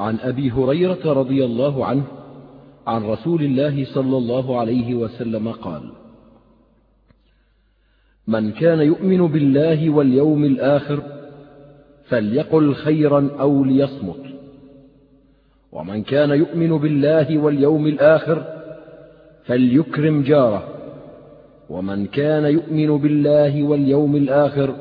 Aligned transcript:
عن 0.00 0.16
أبي 0.16 0.50
هريرة 0.50 1.12
رضي 1.12 1.44
الله 1.44 1.86
عنه 1.86 2.04
عن 2.86 3.04
رسول 3.04 3.42
الله 3.42 3.84
صلى 3.84 4.16
الله 4.16 4.60
عليه 4.60 4.94
وسلم 4.94 5.48
قال 5.48 5.82
من 8.26 8.52
كان 8.52 8.80
يؤمن 8.80 9.26
بالله 9.26 9.90
واليوم 9.90 10.44
الآخر 10.44 11.02
فليقل 12.08 12.74
خيرا 12.74 13.30
أو 13.40 13.64
ليصمت 13.64 14.24
ومن 15.72 16.02
كان 16.02 16.30
يؤمن 16.30 16.78
بالله 16.78 17.38
واليوم 17.38 17.86
الآخر 17.86 18.44
فليكرم 19.44 20.22
جاره 20.22 20.68
ومن 21.70 22.06
كان 22.06 22.44
يؤمن 22.44 22.98
بالله 22.98 23.62
واليوم 23.62 24.16
الآخر 24.16 24.74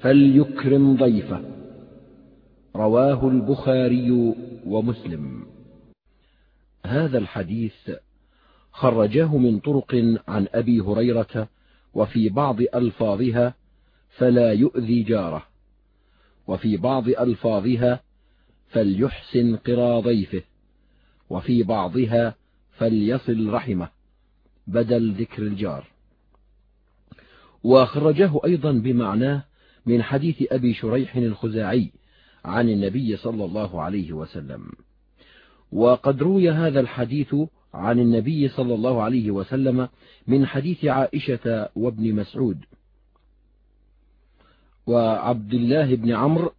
فليكرم 0.00 0.96
ضيفه. 0.96 1.51
رواه 2.76 3.28
البخاري 3.28 4.10
ومسلم. 4.66 5.46
هذا 6.86 7.18
الحديث 7.18 7.90
خرجاه 8.72 9.36
من 9.36 9.58
طرق 9.58 10.20
عن 10.28 10.46
أبي 10.54 10.80
هريرة 10.80 11.48
وفي 11.94 12.28
بعض 12.28 12.60
ألفاظها 12.60 13.54
فلا 14.10 14.52
يؤذي 14.52 15.02
جاره 15.02 15.46
وفي 16.46 16.76
بعض 16.76 17.08
ألفاظها 17.08 18.00
فليحسن 18.68 19.56
قرى 19.56 20.02
ضيفه 20.02 20.42
وفي 21.30 21.62
بعضها 21.62 22.34
فليصل 22.72 23.50
رحمه 23.50 23.88
بدل 24.66 25.12
ذكر 25.12 25.42
الجار. 25.42 25.86
وخرجه 27.62 28.40
أيضا 28.44 28.72
بمعناه 28.72 29.44
من 29.86 30.02
حديث 30.02 30.52
أبي 30.52 30.74
شريح 30.74 31.16
الخزاعي 31.16 31.92
عن 32.44 32.68
النبي 32.68 33.16
صلى 33.16 33.44
الله 33.44 33.82
عليه 33.82 34.12
وسلم. 34.12 34.72
وقد 35.72 36.22
روي 36.22 36.50
هذا 36.50 36.80
الحديث 36.80 37.34
عن 37.74 38.00
النبي 38.00 38.48
صلى 38.48 38.74
الله 38.74 39.02
عليه 39.02 39.30
وسلم 39.30 39.88
من 40.26 40.46
حديث 40.46 40.84
عائشة 40.84 41.68
وابن 41.76 42.14
مسعود. 42.14 42.58
وعبد 44.86 45.54
الله 45.54 45.94
بن 45.94 46.10
عمرو 46.10 46.52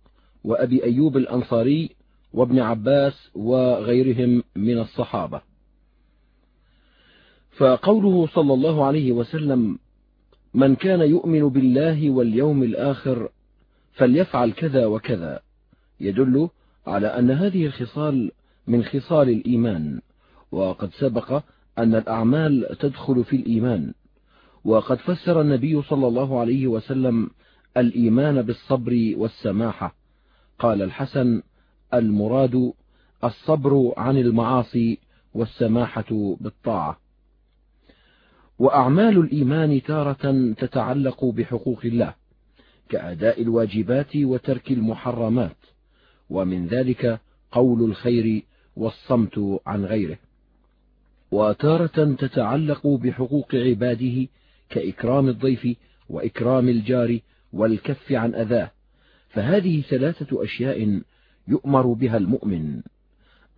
وأبي 0.44 0.84
أيوب 0.84 1.18
الأنصاري 1.18 1.90
وابن 2.34 2.60
عباس 2.60 3.30
وغيرهم 3.36 4.44
من 4.56 4.80
الصحابة. 4.80 5.42
فقوله 7.58 8.28
صلى 8.28 8.54
الله 8.54 8.86
عليه 8.86 9.12
وسلم 9.12 9.80
من 10.54 10.76
كان 10.76 11.02
يؤمن 11.02 11.50
بالله 11.50 12.10
واليوم 12.10 12.64
الآخر 12.64 13.30
فليفعل 13.94 14.52
كذا 14.52 14.86
وكذا. 14.86 15.42
يدل 16.04 16.50
على 16.88 17.08
أن 17.08 17.32
هذه 17.32 17.66
الخصال 17.66 18.32
من 18.68 18.84
خصال 18.84 19.30
الإيمان 19.30 20.02
وقد 20.52 20.92
سبق 20.94 21.44
أن 21.78 21.96
الأعمال 21.96 22.78
تدخل 22.80 23.24
في 23.24 23.36
الإيمان 23.36 23.94
وقد 24.66 24.98
فسر 24.98 25.42
النبي 25.42 25.82
صلى 25.82 26.08
الله 26.08 26.40
عليه 26.40 26.68
وسلم 26.68 27.30
الإيمان 27.78 28.42
بالصبر 28.42 29.14
والسماحة. 29.18 29.96
قال 30.60 30.82
الحسن 30.82 31.42
المراد 31.94 32.74
الصبر 33.24 33.94
عن 33.98 34.18
المعاصي 34.18 35.00
والسماحة 35.34 36.38
بالطاعة. 36.42 37.00
وأعمال 38.60 39.18
الإيمان 39.18 39.82
تارة 39.82 40.54
تتعلق 40.58 41.26
بحقوق 41.26 41.80
الله 41.86 42.14
كأداء 42.90 43.42
الواجبات 43.42 44.16
وترك 44.16 44.72
المحرمات. 44.72 45.58
ومن 46.30 46.68
ذلك 46.68 47.20
قول 47.52 47.84
الخير 47.84 48.44
والصمت 48.76 49.60
عن 49.66 49.86
غيره. 49.86 50.18
وتارة 51.32 52.14
تتعلق 52.14 52.88
بحقوق 52.88 53.56
عباده 53.56 54.28
كإكرام 54.70 55.30
الضيف 55.30 55.78
وإكرام 56.10 56.70
الجار 56.70 57.20
والكف 57.54 58.12
عن 58.12 58.36
أذاه. 58.36 58.72
فهذه 59.30 59.82
ثلاثة 59.82 60.44
أشياء 60.44 61.02
يؤمر 61.48 61.94
بها 61.94 62.18
المؤمن. 62.18 62.82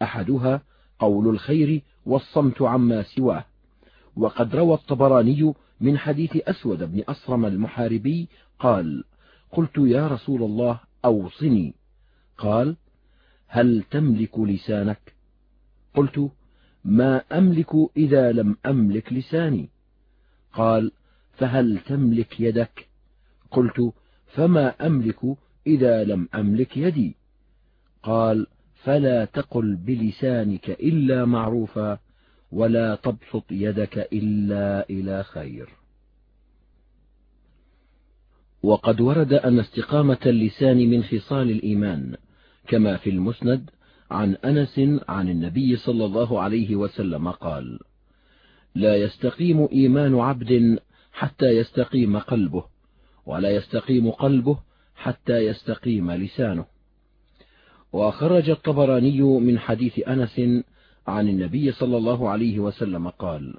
أحدها 0.02 0.62
قول 1.00 1.28
الخير 1.28 1.82
والصمت 2.06 2.62
عما 2.62 3.04
سواه. 3.04 3.46
وقد 4.16 4.56
روى 4.56 4.74
الطبراني 4.74 5.54
من 5.82 5.98
حديث 5.98 6.38
أسود 6.38 6.92
بن 6.92 7.04
أصرم 7.10 7.46
المحاربي 7.46 8.28
قال 8.60 9.04
قلت 9.52 9.78
يا 9.78 10.08
رسول 10.08 10.44
الله 10.44 10.80
أوصني 11.06 11.74
قال 12.38 12.76
هل 13.48 13.84
تملك 13.92 14.40
لسانك؟ 14.40 15.14
قلت 15.94 16.32
ما 16.86 17.22
أملك 17.32 17.70
إذا 17.98 18.32
لم 18.32 18.58
أملك 18.66 19.14
لساني. 19.14 19.70
قال 20.54 20.92
فهل 21.38 21.80
تملك 21.86 22.40
يدك؟ 22.40 22.88
قلت 23.52 23.94
فما 24.28 24.86
أملك 24.88 25.20
إذا 25.68 26.04
لم 26.04 26.30
أملك 26.36 26.78
يدي. 26.78 27.16
قال 28.04 28.48
فلا 28.84 29.26
تقل 29.26 29.76
بلسانك 29.76 30.70
إلا 30.70 31.26
معروفا 31.26 32.00
ولا 32.52 32.96
تبسط 32.96 33.52
يدك 33.52 33.98
إلا 34.14 34.90
إلى 34.90 35.24
خير. 35.24 35.70
وقد 38.64 39.02
ورد 39.02 39.34
أن 39.34 39.60
استقامة 39.60 40.18
اللسان 40.26 40.78
من 40.90 41.04
خصال 41.04 41.52
الإيمان. 41.52 42.16
كما 42.68 42.98
في 42.98 43.10
المسند 43.10 43.70
عن 44.12 44.36
أنس 44.36 44.82
عن 45.10 45.30
النبي 45.30 45.76
صلى 45.76 46.06
الله 46.06 46.42
عليه 46.42 46.76
وسلم 46.76 47.32
قال 47.32 47.80
لا 48.76 48.96
يستقيم 48.96 49.68
إيمان 49.72 50.16
عبد 50.20 50.80
حتى 51.12 51.46
يستقيم 51.46 52.20
قلبه 52.20 52.64
ولا 53.26 53.50
يستقيم 53.50 54.12
قلبه 54.12 54.60
حتى 54.96 55.38
يستقيم 55.38 56.12
لسانه. 56.12 56.66
وخرج 57.94 58.50
الطبراني 58.50 59.22
من 59.22 59.60
حديث 59.60 60.00
أنس 60.08 60.42
عن 61.08 61.30
النبي 61.30 61.72
صلى 61.72 61.98
الله 61.98 62.30
عليه 62.30 62.60
وسلم 62.60 63.10
قال 63.10 63.54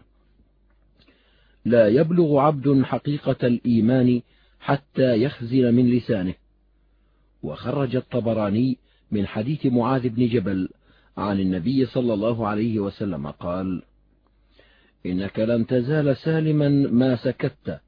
لا 1.65 1.89
يبلغ 1.89 2.39
عبد 2.39 2.83
حقيقة 2.83 3.47
الإيمان 3.47 4.23
حتى 4.61 5.23
يخزن 5.23 5.75
من 5.75 5.91
لسانه. 5.91 6.35
وخرج 7.43 7.97
الطبراني 7.97 8.79
من 9.11 9.27
حديث 9.27 9.67
معاذ 9.67 10.09
بن 10.09 10.29
جبل 10.29 10.69
عن 11.17 11.41
النبي 11.41 11.87
صلى 11.87 12.15
الله 12.15 12.49
عليه 12.49 12.81
وسلم 12.81 13.27
قال 13.27 13.83
إنك 15.07 15.39
لن 15.39 15.67
تزال 15.67 16.17
سالما 16.17 16.69
ما 16.69 17.17
سكت 17.17 17.81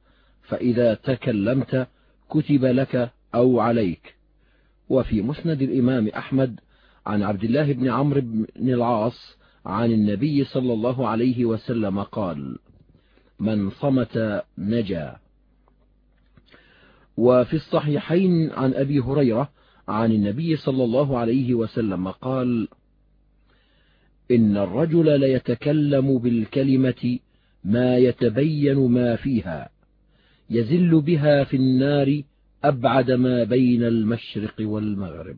فإذا 0.42 0.94
تكلمت 0.94 1.88
كتب 2.30 2.64
لك 2.64 3.10
أو 3.34 3.60
عليك. 3.60 4.14
وفي 4.88 5.22
مسند 5.22 5.62
الإمام 5.62 6.08
أحمد 6.08 6.60
عن 7.06 7.22
عبد 7.22 7.44
الله 7.44 7.72
بن 7.72 7.88
عمرو 7.90 8.20
بن 8.20 8.72
العاص 8.72 9.36
عن 9.66 9.92
النبي 9.92 10.44
صلى 10.44 10.72
الله 10.72 11.08
عليه 11.08 11.44
وسلم 11.44 12.02
قال 12.02 12.58
من 13.40 13.70
صمت 13.70 14.44
نجا. 14.58 15.16
وفي 17.16 17.54
الصحيحين 17.54 18.52
عن 18.52 18.74
أبي 18.74 19.00
هريرة 19.00 19.50
عن 19.88 20.12
النبي 20.12 20.56
صلى 20.56 20.84
الله 20.84 21.18
عليه 21.18 21.54
وسلم 21.54 22.08
قال 22.08 22.68
إن 24.30 24.56
الرجل 24.56 25.20
ليتكلم 25.20 26.18
بالكلمة 26.18 27.18
ما 27.64 27.96
يتبين 27.96 28.76
ما 28.76 29.16
فيها 29.16 29.68
يزل 30.50 31.00
بها 31.00 31.44
في 31.44 31.56
النار 31.56 32.22
أبعد 32.64 33.10
ما 33.10 33.44
بين 33.44 33.82
المشرق 33.84 34.54
والمغرب. 34.60 35.36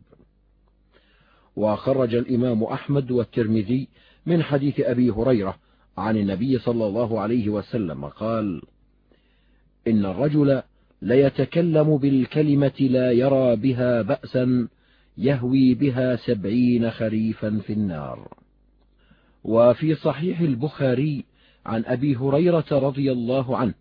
وخرج 1.57 2.15
الإمام 2.15 2.65
أحمد 2.65 3.11
والترمذي 3.11 3.89
من 4.27 4.43
حديث 4.43 4.81
أبي 4.81 5.11
هريرة 5.11 5.59
عن 5.99 6.17
النبي 6.17 6.59
صلى 6.59 6.87
الله 6.87 7.21
عليه 7.21 7.49
وسلم 7.49 8.05
قال 8.05 8.63
إن 9.87 10.07
الرجل 10.07 10.63
ليتكلم 11.03 11.97
بالكلمة 11.97 12.73
لا 12.81 13.13
يرى 13.13 13.57
بها 13.57 14.03
بأسا 14.03 14.69
يهوي 15.19 15.75
بها 15.75 16.17
سبعين 16.17 16.91
خريفا 16.91 17.61
في 17.67 17.73
النار. 17.73 18.29
وفي 19.45 19.95
صحيح 19.95 20.41
البخاري 20.41 21.25
عن 21.67 21.85
أبي 21.87 22.17
هريرة 22.17 22.65
رضي 22.73 23.13
الله 23.13 23.57
عنه 23.57 23.75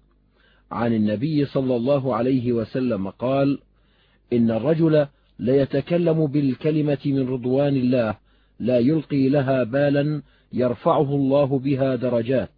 عن 0.72 0.94
النبي 0.94 1.46
صلى 1.46 1.76
الله 1.76 2.16
عليه 2.16 2.54
وسلم 2.54 3.10
قال 3.10 3.60
إن 4.34 4.52
الرجل 4.52 5.08
ليتكلم 5.40 6.28
بالكلمة 6.28 6.98
من 7.06 7.28
رضوان 7.28 7.76
الله 7.76 8.18
لا 8.60 8.80
يلقي 8.80 9.30
لها 9.30 9.64
بالا 9.64 10.22
يرفعه 10.54 11.16
الله 11.16 11.60
بها 11.60 11.96
درجات 11.96 12.50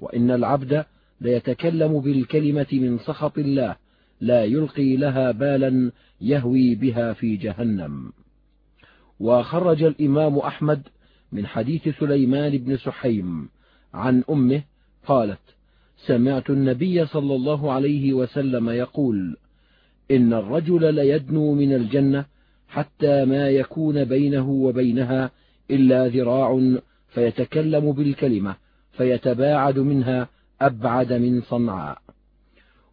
وإن 0.00 0.30
العبد 0.30 0.84
ليتكلم 1.20 2.00
بالكلمة 2.00 2.66
من 2.72 2.98
سخط 2.98 3.38
الله 3.38 3.76
لا 4.20 4.44
يلقي 4.44 4.96
لها 4.96 5.30
بالا 5.30 5.92
يهوي 6.20 6.74
بها 6.74 7.12
في 7.12 7.36
جهنم. 7.36 8.12
وخرج 9.20 9.82
الإمام 9.82 10.38
أحمد 10.38 10.82
من 11.32 11.46
حديث 11.46 11.88
سليمان 11.88 12.58
بن 12.58 12.76
سحيم 12.76 13.48
عن 13.94 14.24
أمه 14.30 14.62
قالت 15.06 15.40
سمعت 16.06 16.50
النبي 16.50 17.06
صلى 17.06 17.34
الله 17.34 17.72
عليه 17.72 18.12
وسلم 18.12 18.68
يقول 18.68 19.36
إن 20.10 20.32
الرجل 20.32 20.94
ليدنو 20.94 21.54
من 21.54 21.72
الجنة 21.72 22.24
حتى 22.68 23.24
ما 23.24 23.48
يكون 23.48 24.04
بينه 24.04 24.50
وبينها 24.50 25.30
إلا 25.70 26.08
ذراع 26.08 26.78
فيتكلم 27.08 27.92
بالكلمة 27.92 28.56
فيتباعد 28.92 29.78
منها 29.78 30.28
أبعد 30.60 31.12
من 31.12 31.42
صنعاء. 31.42 31.98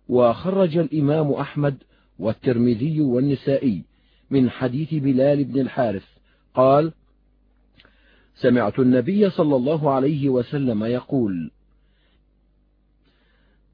وخرج 0.09 0.77
الإمام 0.77 1.31
أحمد 1.31 1.77
والترمذي 2.19 3.01
والنسائي 3.01 3.83
من 4.30 4.50
حديث 4.50 4.94
بلال 4.94 5.44
بن 5.44 5.59
الحارث. 5.59 6.06
قال 6.56 6.94
سمعت 8.36 8.80
النبي 8.80 9.30
صلى 9.30 9.56
الله 9.56 9.92
عليه 9.92 10.30
وسلم 10.30 10.83
يقول 10.83 11.51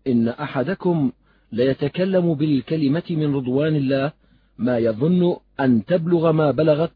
إن 0.08 0.28
أحدكم 0.28 1.12
ليتكلم 1.52 2.34
بالكلمة 2.34 3.04
من 3.10 3.36
رضوان 3.36 3.76
الله 3.76 4.12
ما 4.58 4.78
يظن 4.78 5.38
أن 5.60 5.86
تبلغ 5.86 6.32
ما 6.32 6.52
بلغت 6.52 6.92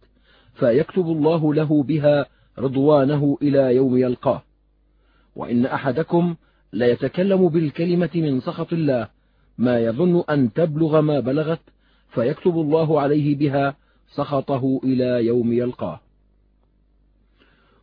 فيكتب 0.53 1.05
الله 1.05 1.53
له 1.53 1.83
بها 1.83 2.25
رضوانه 2.59 3.37
إلى 3.41 3.75
يوم 3.75 3.97
يلقاه. 3.97 4.43
وإن 5.35 5.65
أحدكم 5.65 6.35
ليتكلم 6.73 7.47
بالكلمة 7.47 8.09
من 8.15 8.39
سخط 8.39 8.73
الله 8.73 9.16
ما 9.57 9.79
يظن 9.79 10.23
أن 10.29 10.53
تبلغ 10.53 11.01
ما 11.01 11.19
بلغت 11.19 11.61
فيكتب 12.09 12.51
الله 12.51 13.01
عليه 13.01 13.35
بها 13.35 13.75
سخطه 14.15 14.79
إلى 14.83 15.25
يوم 15.25 15.53
يلقاه. 15.53 15.99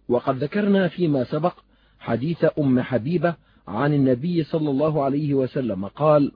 وقد 0.08 0.36
ذكرنا 0.44 0.88
فيما 0.88 1.24
سبق 1.24 1.54
حديث 1.98 2.46
أم 2.58 2.80
حبيبة 2.80 3.36
عن 3.68 3.94
النبي 3.94 4.44
صلى 4.44 4.70
الله 4.70 5.02
عليه 5.04 5.34
وسلم 5.34 5.86
قال 5.86 6.32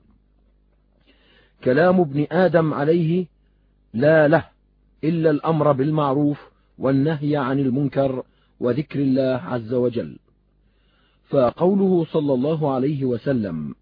كلام 1.63 1.99
ابن 1.99 2.27
آدم 2.31 2.73
عليه 2.73 3.25
لا 3.93 4.27
له 4.27 4.45
إلا 5.03 5.29
الأمر 5.29 5.71
بالمعروف 5.71 6.39
والنهي 6.77 7.37
عن 7.37 7.59
المنكر 7.59 8.23
وذكر 8.59 8.99
الله 8.99 9.41
عز 9.45 9.73
وجل. 9.73 10.19
فقوله 11.29 12.05
صلى 12.05 12.33
الله 12.33 12.73
عليه 12.73 13.05
وسلم 13.05 13.75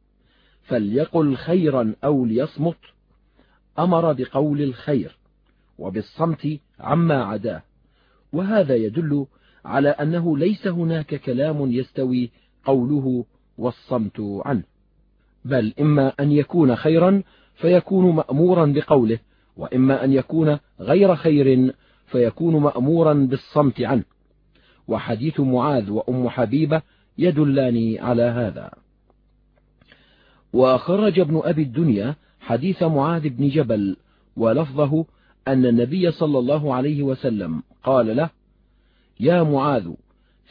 فليقل 0.67 1.35
خيرا 1.35 1.95
أو 2.03 2.25
ليصمت 2.25 2.77
أمر 3.79 4.13
بقول 4.13 4.61
الخير 4.61 5.17
وبالصمت 5.77 6.59
عما 6.79 7.23
عداه. 7.23 7.63
وهذا 8.33 8.75
يدل 8.75 9.25
على 9.65 9.89
أنه 9.89 10.37
ليس 10.37 10.67
هناك 10.67 11.15
كلام 11.15 11.71
يستوي 11.71 12.31
قوله 12.65 13.25
والصمت 13.57 14.19
عنه 14.19 14.63
بل 15.45 15.73
إما 15.79 16.13
أن 16.19 16.31
يكون 16.31 16.75
خيرا 16.75 17.23
فيكون 17.55 18.15
مأمورا 18.15 18.65
بقوله 18.65 19.19
وإما 19.57 20.03
أن 20.03 20.13
يكون 20.13 20.59
غير 20.79 21.15
خير 21.15 21.73
فيكون 22.05 22.55
مأمورا 22.55 23.13
بالصمت 23.13 23.81
عنه. 23.81 24.03
وحديث 24.87 25.39
معاذ 25.39 25.89
وأم 25.89 26.29
حبيبة 26.29 26.81
يدلان 27.17 27.97
على 27.99 28.23
هذا. 28.23 28.71
وخرج 30.57 31.19
ابن 31.19 31.41
أبي 31.43 31.61
الدنيا 31.61 32.15
حديث 32.39 32.83
معاذ 32.83 33.29
بن 33.29 33.47
جبل 33.49 33.97
ولفظه 34.37 35.05
أن 35.47 35.65
النبي 35.65 36.11
صلى 36.11 36.39
الله 36.39 36.73
عليه 36.73 37.03
وسلم 37.03 37.63
قال 37.83 38.15
له 38.15 38.29
يا 39.19 39.43
معاذ 39.43 39.91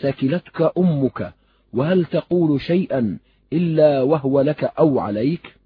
ثكلتك 0.01 0.73
أمك 0.79 1.35
وهل 1.73 2.05
تقول 2.05 2.61
شيئا 2.61 3.19
إلا 3.53 4.03
وهو 4.03 4.41
لك 4.41 4.65
أو 4.65 4.99
عليك؟ 4.99 5.57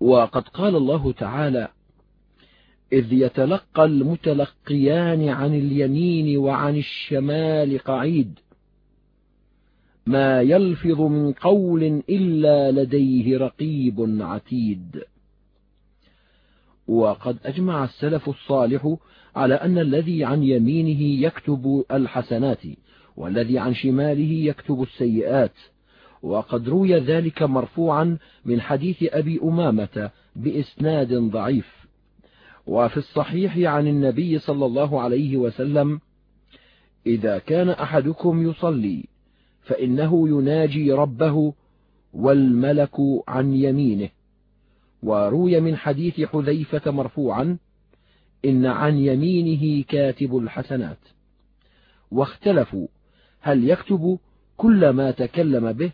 وقد 0.00 0.48
قال 0.48 0.76
الله 0.76 1.12
تعالى 1.12 1.68
إذ 2.92 3.12
يتلقى 3.12 3.84
المتلقيان 3.84 5.28
عن 5.28 5.54
اليمين 5.54 6.38
وعن 6.38 6.76
الشمال 6.76 7.78
قعيد 7.78 8.38
ما 10.06 10.42
يلفظ 10.42 11.00
من 11.00 11.32
قول 11.32 12.02
إلا 12.08 12.70
لديه 12.82 13.38
رقيب 13.38 14.16
عتيد. 14.20 15.02
وقد 16.88 17.38
أجمع 17.44 17.84
السلف 17.84 18.28
الصالح 18.28 18.96
على 19.36 19.54
أن 19.54 19.78
الذي 19.78 20.24
عن 20.24 20.42
يمينه 20.42 21.02
يكتب 21.26 21.84
الحسنات 21.92 22.62
والذي 23.16 23.58
عن 23.58 23.74
شماله 23.74 24.32
يكتب 24.32 24.82
السيئات. 24.82 25.54
وقد 26.22 26.68
روي 26.68 26.94
ذلك 26.98 27.42
مرفوعا 27.42 28.18
من 28.44 28.60
حديث 28.60 28.96
أبي 29.02 29.40
أمامة 29.42 30.10
بإسناد 30.36 31.14
ضعيف. 31.14 31.86
وفي 32.66 32.96
الصحيح 32.96 33.58
عن 33.58 33.86
النبي 33.86 34.38
صلى 34.38 34.66
الله 34.66 35.00
عليه 35.00 35.36
وسلم 35.36 36.00
إذا 37.06 37.38
كان 37.38 37.68
أحدكم 37.68 38.50
يصلي 38.50 39.04
فإنه 39.66 40.28
يناجي 40.28 40.92
ربه 40.92 41.54
والملك 42.12 42.94
عن 43.28 43.54
يمينه. 43.54 44.08
وروي 45.02 45.60
من 45.60 45.76
حديث 45.76 46.20
حذيفة 46.20 46.90
مرفوعا 46.90 47.58
إن 48.44 48.66
عن 48.66 48.98
يمينه 48.98 49.84
كاتب 49.88 50.36
الحسنات. 50.36 50.98
واختلفوا 52.10 52.86
هل 53.40 53.70
يكتب 53.70 54.18
كل 54.56 54.90
ما 54.90 55.10
تكلم 55.10 55.72
به 55.72 55.92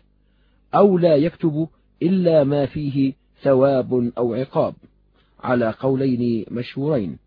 أو 0.75 0.97
لا 0.97 1.15
يكتب 1.15 1.67
إلا 2.01 2.43
ما 2.43 2.65
فيه 2.65 3.13
ثواب 3.41 4.11
أو 4.17 4.33
عقاب 4.33 4.73
على 5.39 5.73
قولين 5.79 6.45
مشهورين. 6.51 7.17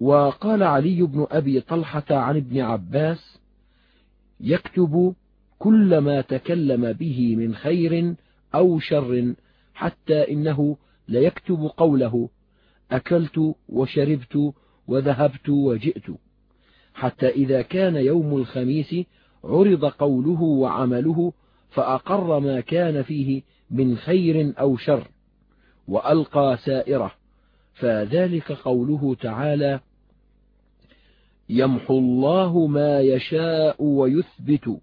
وقال 0.00 0.62
علي 0.62 1.02
بن 1.02 1.26
أبي 1.30 1.60
طلحة 1.60 2.04
عن 2.10 2.36
ابن 2.36 2.60
عباس 2.60 3.38
يكتب 4.40 5.14
كل 5.58 5.98
ما 5.98 6.20
تكلم 6.20 6.92
به 6.92 7.36
من 7.36 7.54
خير 7.54 8.14
أو 8.54 8.78
شر 8.78 9.34
حتى 9.74 10.32
إنه 10.32 10.76
ليكتب 11.08 11.70
قوله 11.76 12.28
أكلت 12.90 13.54
وشربت 13.68 14.52
وذهبت 14.88 15.48
وجئت. 15.48 16.04
حتى 16.94 17.28
إذا 17.28 17.62
كان 17.62 17.96
يوم 17.96 18.36
الخميس 18.36 18.94
عرض 19.44 19.84
قوله 19.84 20.42
وعمله 20.42 21.32
فأقر 21.70 22.38
ما 22.38 22.60
كان 22.60 23.02
فيه 23.02 23.42
من 23.70 23.96
خير 23.96 24.52
أو 24.60 24.76
شر 24.76 25.08
وألقى 25.88 26.56
سائره. 26.64 27.12
فذلك 27.74 28.52
قوله 28.52 29.14
تعالى 29.14 29.80
يمحو 31.48 31.98
الله 31.98 32.66
ما 32.66 33.00
يشاء 33.00 33.82
ويثبت 33.82 34.80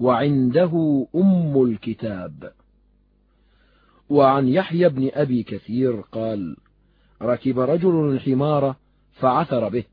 وعنده 0.00 1.06
أم 1.14 1.62
الكتاب. 1.62 2.52
وعن 4.10 4.48
يحيى 4.48 4.88
بن 4.88 5.10
أبي 5.12 5.42
كثير 5.42 6.00
قال 6.00 6.56
ركب 7.22 7.58
رجل 7.58 8.10
الحمار 8.10 8.76
فعثر 9.12 9.68
به 9.68 9.84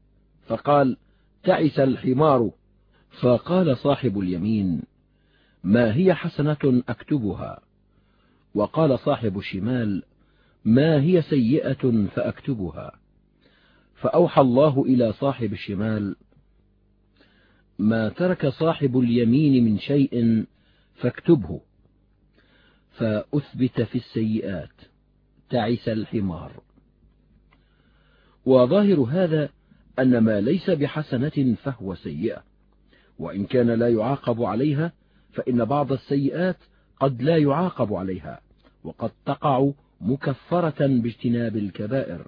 فقال 0.47 0.97
تعس 1.43 1.79
الحمار. 1.79 2.51
فقال 3.21 3.77
صاحب 3.77 4.19
اليمين 4.19 4.81
ما 5.63 5.95
هي 5.95 6.13
حسنة 6.13 6.83
أكتبها؟ 6.89 7.59
وقال 8.55 8.99
صاحب 8.99 9.37
الشمال 9.37 10.03
ما 10.65 11.01
هي 11.01 11.21
سيئة 11.21 12.07
فأكتبها؟ 12.15 12.91
فأوحى 14.01 14.41
الله 14.41 14.83
إلى 14.85 15.13
صاحب 15.13 15.53
الشمال 15.53 16.15
ما 17.79 18.09
ترك 18.09 18.47
صاحب 18.47 18.99
اليمين 18.99 19.65
من 19.65 19.79
شيء 19.79 20.45
فاكتبه 20.95 21.61
فأثبت 22.91 23.81
في 23.81 23.95
السيئات 23.95 24.71
تعس 25.49 25.89
الحمار. 25.89 26.51
وظاهر 28.45 28.99
هذا 28.99 29.49
أن 29.99 30.17
ما 30.17 30.41
ليس 30.41 30.69
بحسنة 30.69 31.55
فهو 31.63 31.95
سيئة 31.95 32.43
وإن 33.19 33.45
كان 33.45 33.67
لا 33.67 33.89
يعاقب 33.89 34.41
عليها 34.41 34.93
فإن 35.31 35.65
بعض 35.65 35.91
السيئات 35.91 36.57
قد 36.99 37.21
لا 37.21 37.37
يعاقب 37.37 37.93
عليها 37.93 38.41
وقد 38.83 39.11
تقع 39.25 39.71
مكفرة 40.01 40.87
باجتناب 40.87 41.57
الكبائر. 41.57 42.27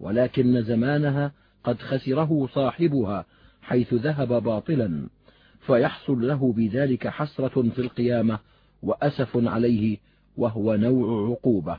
ولكن 0.00 0.62
زمانها 0.62 1.32
قد 1.64 1.78
خسره 1.78 2.48
صاحبها 2.54 3.24
حيث 3.62 3.94
ذهب 3.94 4.42
باطلا 4.42 5.08
فيحصل 5.60 6.28
له 6.28 6.52
بذلك 6.52 7.08
حسرة 7.08 7.62
في 7.62 7.78
القيامة 7.78 8.38
وأسف 8.82 9.30
عليه 9.34 9.98
وهو 10.36 10.74
نوع 10.74 11.30
عقوبة. 11.30 11.78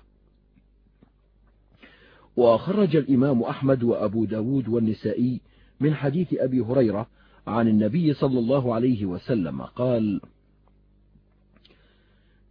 وخرج 2.38 2.96
الإمام 2.96 3.44
أحمد 3.44 3.84
وأبو 3.84 4.26
داود 4.26 4.68
والنسائي 4.68 5.42
من 5.80 5.94
حديث 5.94 6.34
أبي 6.34 6.60
هريرة 6.60 7.08
عن 7.48 7.68
النبي 7.68 8.14
صلى 8.14 8.40
الله 8.40 8.76
عليه 8.76 9.06
وسلم 9.06 9.62
قال 9.62 10.22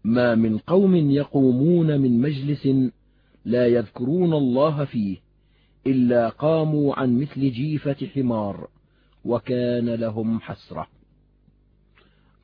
ما 0.04 0.34
من 0.34 0.58
قوم 0.58 0.94
يقومون 0.94 2.00
من 2.00 2.20
مجلس 2.20 2.68
لا 3.44 3.66
يذكرون 3.66 4.32
الله 4.32 4.84
فيه 4.84 5.25
إلا 5.86 6.28
قاموا 6.28 6.94
عن 6.94 7.20
مثل 7.20 7.50
جيفة 7.50 8.06
حمار 8.14 8.68
وكان 9.24 9.94
لهم 9.94 10.40
حسرة. 10.40 10.86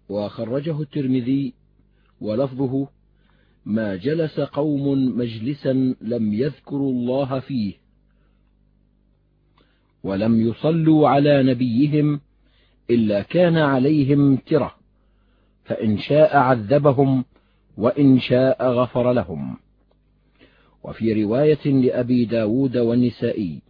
وخرجه 0.08 0.80
الترمذي 0.80 1.54
ولفظه 2.20 2.88
ما 3.66 3.96
جلس 3.96 4.40
قوم 4.40 5.18
مجلسا 5.18 5.94
لم 6.00 6.34
يذكروا 6.34 6.92
الله 6.92 7.40
فيه 7.40 7.75
ولم 10.04 10.49
يصلوا 10.49 11.08
على 11.08 11.42
نبيهم 11.42 12.20
إلا 12.90 13.22
كان 13.22 13.56
عليهم 13.56 14.37
ترة 14.37 14.75
فإن 15.64 15.99
شاء 15.99 16.37
عذبهم 16.37 17.25
وإن 17.76 18.20
شاء 18.20 18.70
غفر 18.70 19.12
لهم. 19.12 19.56
وفي 20.84 21.24
رواية 21.24 21.66
لأبي 21.66 22.24
ب 22.24 22.28
داود 22.28 22.76
والنسائي 22.76 23.62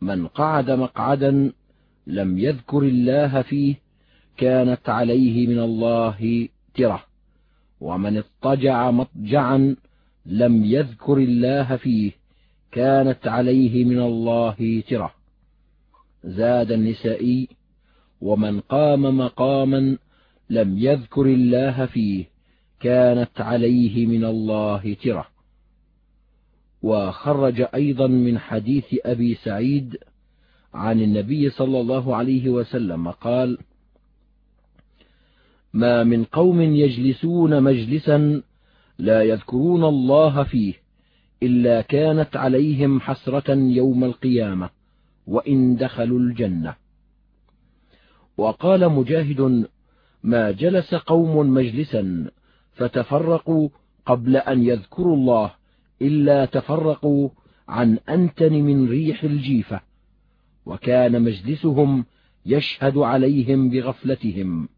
من 0.00 0.26
قعد 0.26 0.70
مقعدا 0.70 1.52
لم 2.06 2.38
يذكر 2.38 2.78
الله 2.78 3.42
فيه 3.42 3.74
كانت 4.36 4.88
عليه 4.88 5.46
من 5.46 5.58
الله 5.58 6.48
ترة 6.74 7.04
ومن 7.80 8.16
اضطجع 8.16 8.90
مضجعا 8.90 9.76
لم 10.26 10.64
يذكر 10.64 11.16
الله 11.18 11.76
فيه 11.76 12.12
كانت 12.72 13.26
عليه 13.26 13.84
من 13.84 13.98
الله 13.98 14.82
ترة. 14.88 15.14
زاد 16.24 16.72
النسائي 16.72 17.48
ومن 18.20 18.60
قام 18.60 19.18
مقاما 19.18 19.98
لم 20.50 20.78
يذكر 20.78 21.26
الله 21.26 21.86
فيه 21.86 22.24
كانت 22.80 23.40
عليه 23.40 24.06
من 24.06 24.24
الله 24.24 24.96
ترة. 25.02 25.33
وخرج 26.84 27.66
أيضا 27.74 28.06
من 28.06 28.38
حديث 28.38 28.84
أبي 29.04 29.34
سعيد 29.34 29.96
عن 30.74 31.00
النبي 31.00 31.50
صلى 31.50 31.80
الله 31.80 32.16
عليه 32.16 32.48
وسلم 32.48 33.10
قال 33.10 33.58
ما 35.72 36.04
من 36.04 36.24
قوم 36.24 36.60
يجلسون 36.60 37.62
مجلسا 37.62 38.42
لا 38.98 39.22
يذكرون 39.22 39.84
الله 39.84 40.42
فيه 40.42 40.74
إلا 41.42 41.80
كانت 41.80 42.36
عليهم 42.36 43.00
حسرة 43.00 43.54
يوم 43.54 44.04
القيامة 44.04 44.70
وإن 45.26 45.76
دخلوا 45.76 46.18
الجنة. 46.18 46.74
وقال 48.36 48.88
مجاهد 48.88 49.68
ما 50.22 50.50
جلس 50.50 50.94
قوم 50.94 51.54
مجلسا 51.54 52.30
فتفرقوا 52.72 53.68
قبل 54.06 54.36
أن 54.36 54.64
يذكروا 54.64 55.16
الله 55.16 55.63
إلا 56.04 56.44
تفرقوا 56.44 57.28
عن 57.68 57.98
أنتن 58.08 58.52
من 58.52 58.88
ريح 58.88 59.24
الجيفة 59.24 59.80
وكان 60.66 61.22
مجلسهم 61.22 62.04
يشهد 62.46 62.98
عليهم 62.98 63.70
بغفلتهم. 63.70 64.68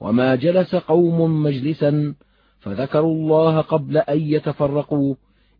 وما 0.00 0.34
جلس 0.34 0.74
قوم 0.74 1.42
مجلسا 1.42 2.14
فذكروا 2.58 3.14
الله 3.14 3.60
قبل 3.60 3.96
أن 3.98 4.20
يتفرقوا 4.20 5.14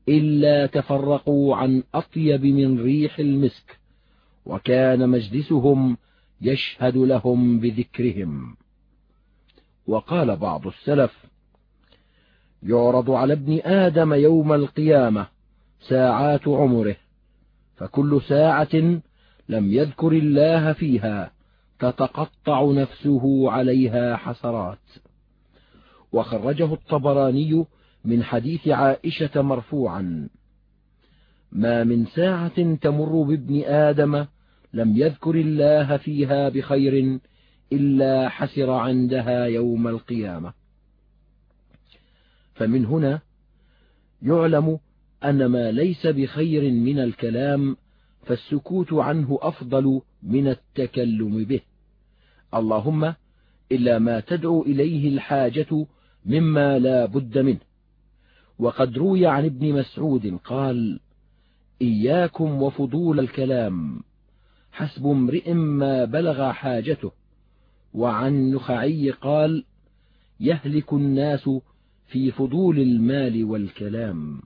إلا 0.09 0.67
تفرقوا 0.67 1.57
عن 1.57 1.83
أطيب 1.95 2.47
من 2.47 2.81
ريح 2.81 3.19
المسك 3.19 3.79
وكان 4.47 5.09
مجلسهم 5.09 5.97
يشهد 6.41 6.97
لهم 6.97 7.61
بذكرهم. 7.61 8.57
وقال 9.87 10.37
بعض 10.37 10.67
السلف 10.67 11.34
يعرض 12.65 13.11
على 13.11 13.33
ابن 13.33 13.61
آدم 13.65 14.13
يوم 14.13 14.53
القيامة 14.53 15.27
ساعات 15.89 16.49
عمره 16.49 16.97
فكل 17.77 18.21
ساعة 18.29 19.01
لم 19.49 19.73
يذكر 19.73 20.13
الله 20.13 20.73
فيها 20.73 21.31
تتقطع 21.79 22.73
نفسه 22.73 23.51
عليها 23.51 24.17
حسرات. 24.17 24.79
وخرجه 26.13 26.75
الطبراني 26.75 27.65
من 28.05 28.23
حديث 28.23 28.69
عائشة 28.69 29.43
مرفوعا 29.43 30.29
ما 31.53 31.85
من 31.85 32.07
ساعة 32.07 32.75
تمر 32.75 33.23
بابن 33.23 33.63
آدم 33.65 34.27
لم 34.73 34.97
يذكر 34.97 35.35
الله 35.35 35.97
فيها 35.97 36.49
بخير 36.49 37.19
إلا 37.73 38.29
حسر 38.29 38.71
عندها 38.71 39.45
يوم 39.45 39.89
القيامة. 39.89 40.64
فمن 42.55 42.87
هنا 42.87 43.21
يعلم 44.23 44.79
أن 45.25 45.47
ما 45.47 45.73
ليس 45.73 46.07
بخير 46.07 46.73
من 46.73 46.99
الكلام 46.99 47.77
فالسكوت 48.23 48.93
عنه 48.93 49.39
أفضل 49.43 50.01
من 50.23 50.49
التكلم 50.49 51.45
به. 51.45 51.61
اللهم 52.55 53.15
إلا 53.73 53.99
ما 53.99 54.21
تدعو 54.21 54.63
إليه 54.63 55.09
الحاجة 55.09 55.87
مما 56.27 56.79
لا 56.79 57.07
بد 57.07 57.39
منه. 57.39 57.61
وقد 58.59 58.99
روي 58.99 59.27
عن 59.27 59.45
ابن 59.45 59.73
مسعود 59.73 60.39
قال 60.45 61.01
إياكم 61.83 62.63
وفضول 62.63 63.21
الكلام 63.21 64.03
حسب 64.73 65.07
امرئ 65.07 65.53
ما 65.53 66.05
بلغ 66.05 66.53
حاجته. 66.53 67.13
وعن 67.95 68.51
نخعي 68.51 69.11
قال 69.11 69.65
يهلك 70.41 70.93
الناس 70.93 71.51
في 72.07 72.31
فضول 72.31 72.79
المال 72.79 73.45
والكلام. 73.45 74.43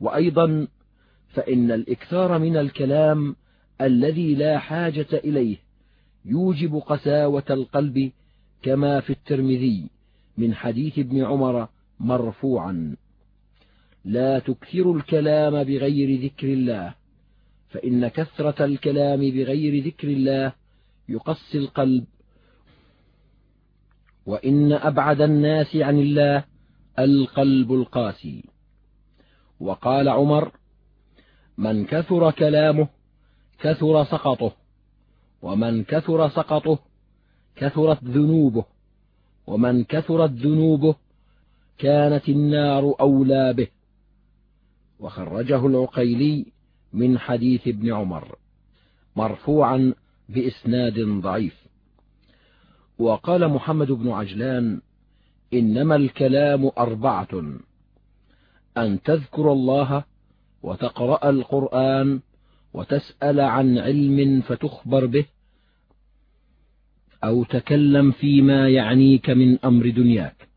وأيضا 0.00 0.68
فإن 1.28 1.70
الإكثار 1.70 2.38
من 2.38 2.56
الكلام 2.56 3.36
الذي 3.80 4.34
لا 4.34 4.58
حاجة 4.58 5.06
إليه 5.12 5.56
يوجب 6.24 6.76
قساوة 6.76 7.44
القلب 7.50 8.12
كما 8.62 9.00
في 9.00 9.10
الترمذي 9.10 9.90
من 10.38 10.54
حديث 10.54 10.98
ابن 10.98 11.24
عمر 11.24 11.68
مرفوعا. 12.00 12.96
لا 14.04 14.38
تكثروا 14.38 14.96
الكلام 14.96 15.64
بغير 15.64 16.20
ذكر 16.22 16.46
الله 16.46 16.94
فإن 17.68 18.08
كثرة 18.08 18.64
الكلام 18.64 19.20
بغير 19.20 19.84
ذكر 19.84 20.08
الله 20.08 20.52
يقسي 21.08 21.58
القلب. 21.58 22.04
وإن 24.26 24.72
أبعد 24.72 25.20
الناس 25.20 25.76
عن 25.76 25.98
الله 25.98 26.44
القلب 26.98 27.72
القاسي. 27.72 28.44
وقال 29.60 30.08
عمر 30.08 30.52
من 31.58 31.84
كثر 31.84 32.30
كلامه 32.30 32.88
كثر 33.58 34.04
سقطه 34.04 34.52
ومن 35.42 35.84
كثر 35.84 36.28
سقطه 36.28 36.78
كثرت 37.56 38.04
ذنوبه 38.04 38.64
ومن 39.46 39.84
كثرت 39.84 40.30
ذنوبه 40.30 40.94
كانت 41.78 42.28
النار 42.28 42.94
أولى 43.00 43.52
به. 43.52 43.68
وخرجه 45.00 45.66
العقيلي 45.66 46.46
من 46.92 47.18
حديث 47.18 47.68
ابن 47.68 47.92
عمر 47.92 48.38
مرفوعا 49.16 49.94
بإسناد 50.28 51.00
ضعيف. 51.00 51.68
وقال 52.98 53.48
محمد 53.48 53.92
بن 53.92 54.08
عجلان 54.10 54.80
إنما 55.54 55.96
الكلام 55.96 56.70
أربعة. 56.78 57.58
أن 58.76 59.02
تذكر 59.02 59.52
الله 59.52 60.04
وتقرأ 60.62 61.30
القرآن 61.30 62.20
وتسأل 62.74 63.40
عن 63.40 63.78
علم 63.78 64.40
فتخبر 64.40 65.06
به 65.06 65.26
أو 67.24 67.44
تكلم 67.44 68.10
فيما 68.12 68.68
يعنيك 68.68 69.30
من 69.30 69.58
أمر 69.64 69.90
دنياك. 69.90 70.48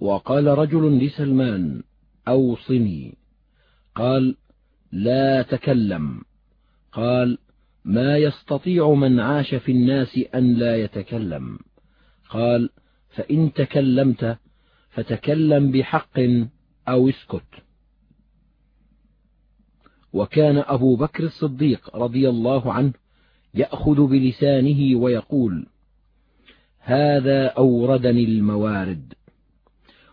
وقال 0.00 0.46
رجل 0.46 0.98
لسلمان 0.98 1.82
أوصني. 2.28 3.14
قال 3.94 4.36
لا 4.92 5.42
تكلم. 5.42 6.20
قال 6.92 7.38
ما 7.84 8.16
يستطيع 8.18 8.94
من 8.94 9.20
عاش 9.20 9.54
في 9.54 9.72
الناس 9.72 10.20
أن 10.34 10.54
لا 10.54 10.76
يتكلم. 10.76 11.58
قال 12.30 12.70
فإن 13.10 13.52
تكلمت 13.52 14.38
فتكلم 14.90 15.70
بحق 15.70 16.20
أو 16.88 17.08
اسكت. 17.08 17.44
وكان 20.12 20.58
أبو 20.58 20.96
بكر 20.96 21.24
الصديق 21.24 21.96
رضي 21.96 22.28
الله 22.28 22.72
عنه 22.72 22.92
يأخذ 23.54 24.06
بلسانه 24.06 24.96
ويقول 24.96 25.66
هذا 26.78 27.46
أوردني 27.46 28.24
الموارد. 28.24 29.12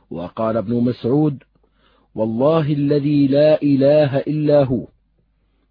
وقال 0.09 0.57
ابن 0.57 0.73
مسعود 0.73 1.43
والله 2.15 2.73
الذي 2.73 3.27
لا 3.27 3.61
إله 3.61 4.17
إلا 4.17 4.63
هو 4.63 4.87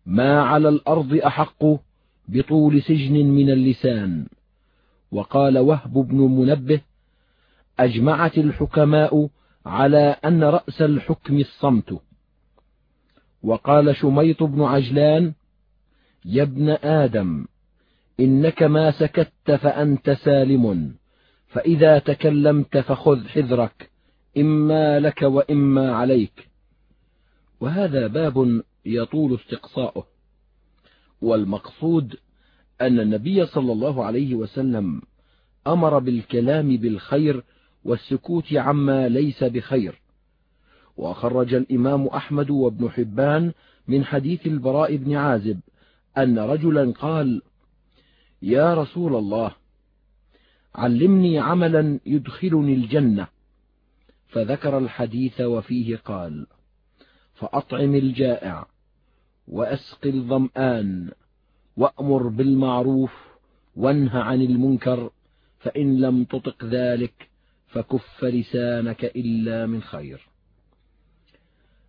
ما 0.06 0.42
على 0.42 0.68
الأرض 0.68 1.14
أحق 1.14 1.64
بطول 2.28 2.82
سجن 2.82 3.12
من 3.12 3.50
اللسان. 3.50 4.26
وقال 5.12 5.58
وهب 5.58 5.92
بن 5.92 6.16
منبه 6.16 6.80
أجمعت 7.78 8.38
الحكماء 8.38 9.28
على 9.66 10.16
أن 10.24 10.44
رأس 10.44 10.82
الحكم 10.82 11.38
الصمت. 11.38 12.00
وقال 13.42 13.96
شميط 13.96 14.42
بن 14.42 14.62
عجلان 14.62 15.34
يا 16.24 16.42
ابن 16.42 16.70
آدم 16.70 17.46
إنك 18.20 18.62
ما 18.62 18.90
سكت 18.90 19.50
فأنت 19.50 20.10
سالم 20.10 20.94
فإذا 21.46 21.98
تكلمت 21.98 22.78
فخذ 22.78 23.28
حذرك 23.28 23.90
إما 24.38 25.00
لك 25.00 25.22
وإما 25.22 25.92
عليك. 25.94 26.48
وهذا 27.60 28.06
باب 28.06 28.62
يطول 28.86 29.34
استقصاؤه. 29.34 30.06
والمقصود 31.20 32.16
أن 32.80 33.00
النبي 33.00 33.46
صلى 33.46 33.72
الله 33.72 34.04
عليه 34.04 34.34
وسلم 34.34 35.02
أمر 35.66 35.98
بالكلام 35.98 36.76
بالخير 36.76 37.44
والسكوت 37.86 38.52
عما 38.52 39.08
ليس 39.08 39.44
بخير. 39.44 40.00
وخرج 40.96 41.54
الإمام 41.54 42.06
أحمد 42.06 42.50
وابن 42.50 42.90
حبان 42.90 43.52
من 43.88 44.04
حديث 44.04 44.46
البراء 44.46 44.96
بن 44.96 45.16
عازب 45.16 45.60
أن 46.18 46.38
رجلا 46.38 46.92
قال 46.92 47.42
يا 48.42 48.74
رسول 48.74 49.14
الله 49.14 49.52
علمني 50.74 51.38
عملا 51.38 52.00
يدخلني 52.06 52.74
الجنة. 52.74 53.26
فذكر 54.28 54.78
الحديث 54.78 55.40
وفيه 55.40 55.96
قال 55.96 56.46
فأطعم 57.34 57.94
الجائع 57.94 58.66
وأسق 59.48 60.06
الظمآن 60.06 61.10
وأمر 61.76 62.28
بالمعروف 62.28 63.12
وانه 63.76 64.18
عن 64.18 64.42
المنكر 64.42 65.10
فإن 65.58 66.00
لم 66.00 66.24
تطق 66.24 66.64
ذلك 66.64 67.28
فكف 67.76 68.24
لسانك 68.24 69.04
إلا 69.04 69.66
من 69.66 69.82
خير. 69.82 70.28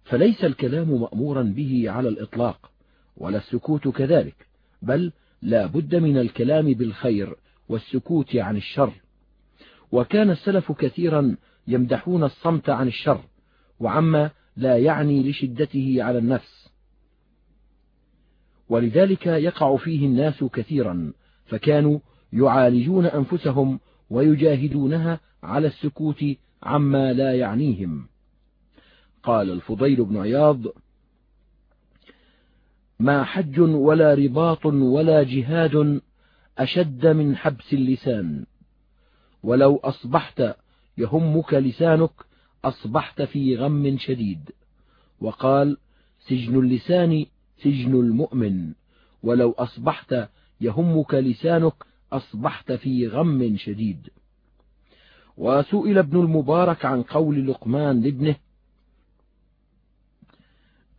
فليس 0.04 0.46
الكلام 0.46 1.02
مأمورا 1.02 1.44
به 1.44 1.84
على 1.88 2.10
الإطلاق 2.10 2.72
ولا 3.18 3.38
السكوت 3.38 3.88
كذلك 3.88 4.48
بل 4.82 5.12
لا 5.42 5.66
بد 5.66 5.96
من 5.96 6.18
الكلام 6.18 6.74
بالخير 6.74 7.36
والسكوت 7.70 8.36
عن 8.36 8.58
الشر. 8.58 8.94
وكان 9.92 10.30
السلف 10.30 10.72
كثيرا 10.72 11.36
يمدحون 11.68 12.24
الصمت 12.24 12.70
عن 12.70 12.88
الشر 12.88 13.24
وعما 13.80 14.32
لا 14.58 14.78
يعني 14.78 15.30
لشدته 15.30 15.98
على 16.00 16.18
النفس. 16.18 16.70
ولذلك 18.70 19.28
يقع 19.28 19.76
فيه 19.76 20.06
الناس 20.06 20.44
كثيرا 20.44 21.14
فكانوا 21.46 22.00
يعالجون 22.34 23.06
أنفسهم 23.06 23.80
ويجاهدونها 24.10 25.20
على 25.48 25.68
السكوت 25.68 26.26
عما 26.64 27.14
لا 27.14 27.34
يعنيهم. 27.36 28.08
قال 29.24 29.50
الفضيل 29.52 30.06
بن 30.06 30.18
عياض 30.18 30.62
ما 33.00 33.24
حج 33.24 33.60
ولا 33.60 34.14
رباط 34.14 34.66
ولا 34.66 35.24
جهاد 35.24 36.02
أشد 36.58 37.08
من 37.08 37.36
حبس 37.36 37.74
اللسان. 37.74 38.46
ولو 39.44 39.76
أصبحت 39.76 40.44
يهمك 40.98 41.54
لسانك 41.54 42.12
أصبحت 42.66 43.22
في 43.22 43.56
غم 43.56 43.98
شديد. 43.98 44.52
وقال 45.20 45.78
سجن 46.20 46.60
اللسان 46.60 47.26
سجن 47.64 47.92
المؤمن. 47.92 48.74
ولو 49.24 49.52
أصبحت 49.52 50.16
يهمك 50.62 51.14
لسانك 51.14 51.74
أصبحت 52.14 52.72
في 52.72 53.08
غم 53.08 53.58
شديد. 53.58 54.10
وسئل 55.38 55.98
ابن 55.98 56.20
المبارك 56.20 56.86
عن 56.86 57.04
قول 57.04 57.48
لقمان 57.48 58.02
لابنه 58.02 58.36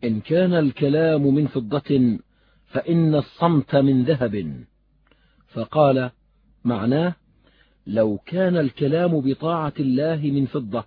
إن 0.05 0.21
كان 0.21 0.55
الكلام 0.55 1.35
من 1.35 1.47
فضة 1.47 2.19
فإن 2.67 3.15
الصمت 3.15 3.77
من 3.77 4.05
ذهب. 4.05 4.65
فقال 5.49 6.11
معناه 6.65 7.15
لو 7.87 8.19
كان 8.27 8.57
الكلام 8.57 9.21
بطاعة 9.21 9.73
الله 9.81 10.17
من 10.17 10.47
فضة 10.47 10.85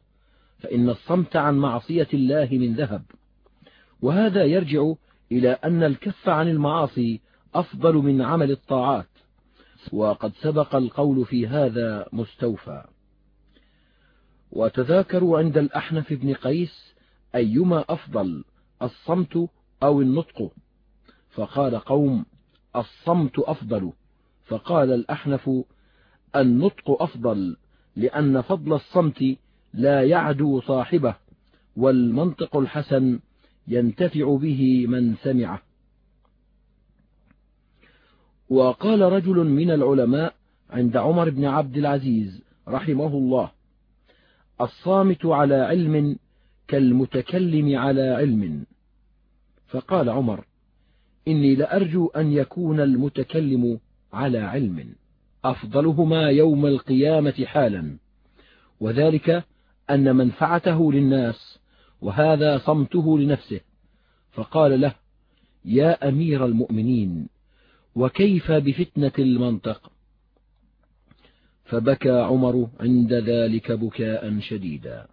فإن 0.59 0.89
الصمت 0.89 1.35
عن 1.35 1.57
معصية 1.57 2.07
الله 2.13 2.47
من 2.51 2.73
ذهب. 2.73 3.03
وهذا 4.01 4.43
يرجع 4.43 4.93
إلى 5.31 5.49
أن 5.51 5.83
الكف 5.83 6.29
عن 6.29 6.47
المعاصي 6.47 7.21
أفضل 7.55 7.95
من 7.95 8.21
عمل 8.21 8.51
الطاعات 8.51 9.07
وقد 9.91 10.33
سبق 10.41 10.75
القول 10.75 11.25
في 11.25 11.47
هذا 11.47 12.07
مستوفى. 12.13 12.83
وتذاكروا 14.51 15.39
عند 15.39 15.57
الأحنف 15.57 16.13
بن 16.13 16.33
قيس 16.33 16.93
أيما 17.35 17.85
أفضل 17.89 18.43
الصمت 18.81 19.49
أو 19.83 20.01
النطق. 20.01 20.51
فقال 21.29 21.75
قوم 21.75 22.25
الصمت 22.75 23.39
أفضل. 23.39 23.91
فقال 24.45 24.91
الأحنف 24.91 25.49
النطق 26.35 27.01
أفضل 27.01 27.57
لأن 27.95 28.41
فضل 28.41 28.73
الصمت 28.73 29.37
لا 29.73 30.03
يعدو 30.03 30.61
صاحبه 30.61 31.15
والمنطق 31.75 32.57
الحسن 32.57 33.19
ينتفع 33.67 34.37
به 34.37 34.87
من 34.87 35.15
سمعه. 35.15 35.61
وقال 38.49 39.01
رجل 39.01 39.35
من 39.35 39.71
العلماء 39.71 40.35
عند 40.69 40.97
عمر 40.97 41.29
بن 41.29 41.45
عبد 41.45 41.77
العزيز 41.77 42.41
رحمه 42.67 43.07
الله 43.07 43.51
الصامت 44.61 45.25
على 45.25 45.55
علم 45.55 46.17
كالمتكلم 46.67 47.77
على 47.77 48.09
علم. 48.09 48.65
فقال 49.67 50.09
عمر 50.09 50.45
إني 51.27 51.55
لأرجو 51.55 52.07
أن 52.07 52.31
يكون 52.31 52.79
المتكلم 52.79 53.79
على 54.13 54.39
علم. 54.39 54.95
أفضلهما 55.45 56.29
يوم 56.29 56.65
القيامة 56.65 57.45
حالا. 57.45 57.97
وذلك 58.79 59.43
أن 59.89 60.15
منفعته 60.15 60.91
للناس 60.93 61.59
وهذا 62.01 62.57
صمته 62.57 63.19
لنفسه. 63.19 63.59
فقال 64.31 64.81
له 64.81 64.93
يا 65.65 66.09
أمير 66.09 66.45
المؤمنين 66.45 67.27
وكيف 67.95 68.51
بفتنة 68.51 69.11
المنطق؟ 69.19 69.91
فبكى 71.71 72.11
عمر 72.11 72.69
عند 72.79 73.13
ذلك 73.13 73.71
بكاء 73.71 74.39
شديدا. 74.39 75.07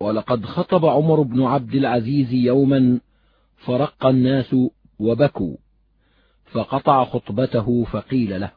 ولقد 0.00 0.44
خطب 0.44 0.86
عمر 0.86 1.22
بن 1.22 1.42
عبد 1.42 1.74
العزيز 1.74 2.32
يوما 2.32 3.00
فرق 3.56 4.06
الناس 4.06 4.56
وبكوا 4.98 5.56
فقطع 6.52 7.04
خطبته 7.04 7.84
فقيل 7.84 8.40
له 8.40 8.50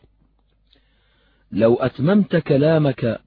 لو 1.52 1.76
أتممت 1.76 2.36
كلامك 2.36 3.22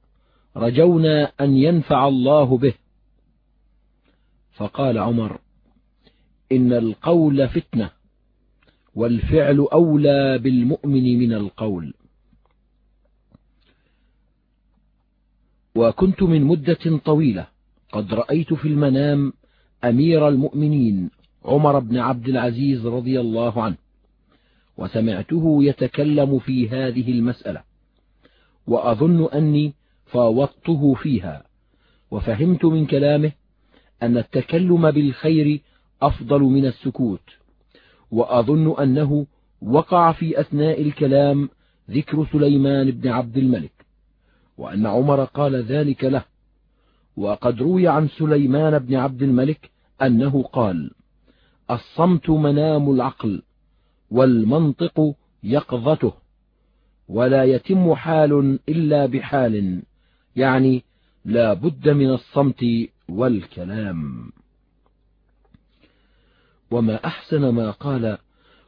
رجونا 0.57 1.33
أن 1.41 1.57
ينفع 1.57 2.09
الله 2.09 2.59
به. 2.59 2.75
فقال 4.53 4.99
عمر 4.99 5.39
إن 6.53 6.73
القول 6.73 7.49
فتنة 7.49 7.91
والفعل 8.95 9.59
أولى 9.73 10.39
بالمؤمن 10.39 11.19
من 11.19 11.33
القول. 11.33 11.95
وكنت 15.77 16.23
من 16.23 16.45
مدة 16.45 16.99
طويلة 17.05 17.47
قد 17.93 18.15
رأيت 18.15 18.55
في 18.55 18.69
المنام 18.69 19.33
أمير 19.85 20.29
المؤمنين 20.29 21.11
عمر 21.45 21.79
بن 21.79 21.99
عبد 21.99 22.29
العزيز 22.29 22.87
رضي 22.87 23.21
الله 23.21 23.63
عنه 23.63 23.77
وسمعته 24.77 25.65
يتكلم 25.65 26.39
في 26.39 26.69
هذه 26.69 27.11
المسألة 27.13 27.63
وأظن 28.67 29.29
أني 29.29 29.75
فاوضته 30.07 30.95
فيها 30.95 31.45
وفهمت 32.11 32.65
من 32.65 32.87
كلامه 32.87 33.33
أن 34.03 34.17
التكلم 34.17 34.91
بالخير 34.91 35.61
أفضل 36.03 36.41
من 36.41 36.67
السكوت 36.67 37.31
وأظن 38.11 38.75
أنه 38.83 39.27
وقع 39.63 40.13
في 40.13 40.41
أثناء 40.41 40.83
الكلام 40.83 41.49
ذكر 41.91 42.27
سليمان 42.33 42.91
بن 42.91 43.09
عبد 43.09 43.37
الملك. 43.37 43.74
وأن 44.59 44.87
عمر 44.87 45.25
قال 45.25 45.57
ذلك 45.57 46.05
له. 46.05 46.25
وقد 47.17 47.63
روي 47.63 47.89
عن 47.89 48.09
سليمان 48.09 48.79
بن 48.79 48.95
عبد 48.95 49.23
الملك 49.23 49.71
أنه 50.03 50.43
قال 50.43 50.91
الصمت 51.71 52.31
منام 52.31 52.91
العقل 52.91 53.43
والمنطق 54.11 55.15
يقظته 55.43 56.13
ولا 57.09 57.45
يتم 57.45 57.95
حال 57.95 58.59
إلا 58.69 59.07
بحال 59.07 59.83
يعني 60.37 60.85
لا 61.25 61.53
بد 61.53 61.89
من 61.89 62.11
الصمت 62.11 62.65
والكلام. 63.09 64.33
وما 66.71 67.05
أحسن 67.05 67.49
ما 67.49 67.71
قال 67.71 68.19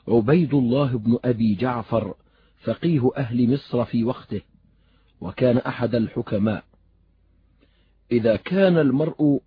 عبيد 0.09 0.55
الله 0.55 0.99
بن 0.99 1.19
أبي 1.25 1.55
جعفر 1.55 2.15
فقيه 2.65 3.11
أهل 3.17 3.53
مصر 3.53 3.85
في 3.85 4.05
وقته. 4.05 4.41
وكان 5.21 5.59
أحد 5.59 5.95
الحكماء. 5.95 6.65
إذا 8.13 8.37
كان 8.37 8.79
المرء 8.79 9.41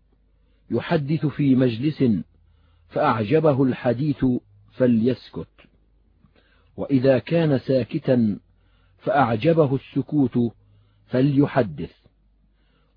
يحدث 0.72 1.26
في 1.26 1.56
مجلس 1.56 2.04
فأعجبه 2.90 3.64
الحديث 3.64 4.26
فليسكت. 4.72 5.48
وإذا 6.78 7.20
كان 7.20 7.60
ساكتا 7.60 8.40
فأعجبه 8.98 9.76
السكوت 9.76 10.54
فليحدث. 11.08 11.92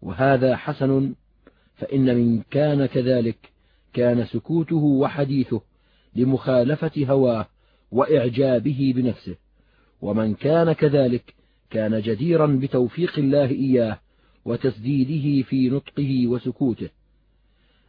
وهذا 0.02 0.56
حسن 0.56 1.14
فإن 1.74 2.16
من 2.16 2.42
كان 2.42 2.86
كذلك 2.86 3.52
كان 3.92 4.24
سكوته 4.26 4.76
وحديثه 4.76 5.60
لمخالفة 6.14 7.06
هواه 7.06 7.46
وإعجابه 7.90 8.92
بنفسه. 8.96 9.36
ومن 10.02 10.34
كان 10.34 10.72
كذلك 10.72 11.34
كان 11.72 12.00
جديرا 12.00 12.46
بتوفيق 12.46 13.18
الله 13.18 13.50
إياه 13.50 13.98
وتسديده 14.44 15.48
في 15.48 15.70
نطقه 15.70 16.26
وسكوته 16.26 16.88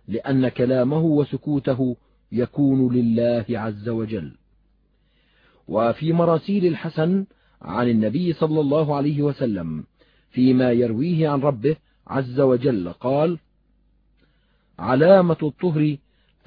لأن 0.07 0.49
كلامه 0.49 0.99
وسكوته 1.01 1.97
يكون 2.31 2.93
لله 2.93 3.45
عز 3.49 3.89
وجل. 3.89 4.31
وفي 5.67 6.13
مراسيل 6.13 6.65
الحسن 6.65 7.25
عن 7.61 7.89
النبي 7.89 8.33
صلى 8.33 8.59
الله 8.59 8.95
عليه 8.95 9.21
وسلم 9.21 9.83
فيما 10.31 10.71
يرويه 10.71 11.29
عن 11.29 11.39
ربه 11.39 11.75
عز 12.07 12.39
وجل 12.39 12.89
قال 12.89 13.39
علامة 14.79 15.37
الطهر 15.43 15.97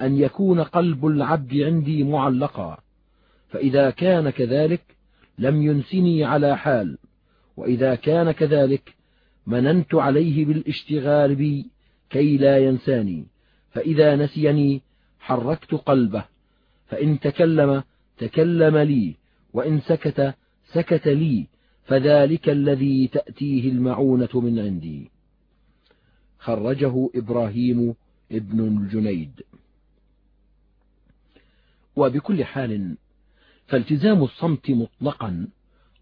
أن 0.01 0.17
يكون 0.17 0.59
قلب 0.59 1.05
العبد 1.05 1.55
عندي 1.57 2.03
معلقا 2.03 2.77
فإذا 3.49 3.89
كان 3.89 4.29
كذلك 4.29 4.81
لم 5.39 5.61
ينسني 5.61 6.23
على 6.23 6.57
حال. 6.57 6.97
وإذا 7.57 7.95
كان 7.95 8.31
كذلك 8.31 8.95
مننت 9.47 9.95
عليه 9.95 10.45
بالاشتغال 10.45 11.35
بي 11.35 11.65
كي 12.09 12.37
لا 12.37 12.57
ينساني. 12.57 13.25
فإذا 13.71 14.15
نسيني 14.15 14.81
حركت 15.19 15.73
قلبه. 15.73 16.25
فإن 16.87 17.19
تكلم 17.19 17.83
تكلم 18.17 18.77
لي. 18.77 19.15
وإن 19.53 19.79
سكت 19.79 20.35
سكت 20.65 21.07
لي. 21.07 21.47
فذلك 21.83 22.49
الذي 22.49 23.07
تأتيه 23.07 23.69
المعونة 23.69 24.29
من 24.33 24.59
عندي. 24.59 25.11
خرجه 26.39 27.09
إبراهيم 27.15 27.95
ابن 28.31 28.59
الجنيد. 28.59 29.41
وبكل 31.95 32.45
حال 32.45 32.97
فالتزام 33.67 34.23
الصمت 34.23 34.71
مطلقا. 34.71 35.47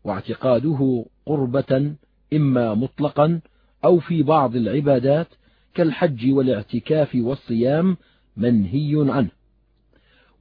واعتقاده 0.05 1.05
قربة 1.25 1.95
إما 2.33 2.73
مطلقا 2.73 3.41
أو 3.85 3.99
في 3.99 4.23
بعض 4.23 4.55
العبادات 4.55 5.27
كالحج 5.73 6.31
والاعتكاف 6.33 7.15
والصيام 7.15 7.97
منهي 8.37 9.11
عنه. 9.11 9.29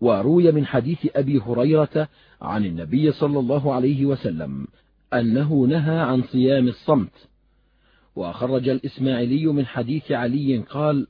وروي 0.01 0.53
من 0.53 0.67
حديث 0.67 0.99
أبي 1.17 1.39
هريرة 1.39 2.09
عن 2.43 2.65
النبي 2.65 3.13
صلى 3.13 3.39
الله 3.39 3.75
عليه 3.75 4.05
وسلم 4.07 4.67
أنه 5.15 5.55
نهى 5.55 5.99
عن 5.99 6.23
صيام 6.23 6.69
الصمت. 6.69 7.29
وخرج 8.17 8.69
الإسماعيلي 8.69 9.47
من 9.47 9.67
حديث 9.67 10.13
علي 10.13 10.59
قال 10.59 11.07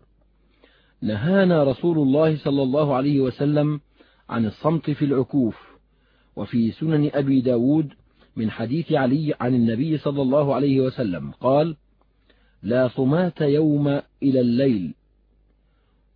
نهانا 1.03 1.65
رسول 1.65 1.99
الله 1.99 2.37
صلى 2.37 2.63
الله 2.63 2.95
عليه 2.95 3.21
وسلم 3.21 3.81
عن 4.29 4.47
الصمت 4.47 4.91
في 4.91 5.05
العكوف 5.05 5.57
وفي 6.37 6.71
سنن 6.71 7.11
أبي 7.15 7.41
داود 7.41 7.93
من 8.37 8.51
حديث 8.51 8.93
علي 8.93 9.35
عن 9.41 9.55
النبي 9.55 9.99
صلى 9.99 10.23
الله 10.23 10.55
عليه 10.55 10.81
وسلم 10.81 11.31
قال 11.31 11.77
لا 12.63 12.89
صمات 12.89 13.41
يوم 13.41 13.89
إلى 14.23 14.41
الليل. 14.41 14.95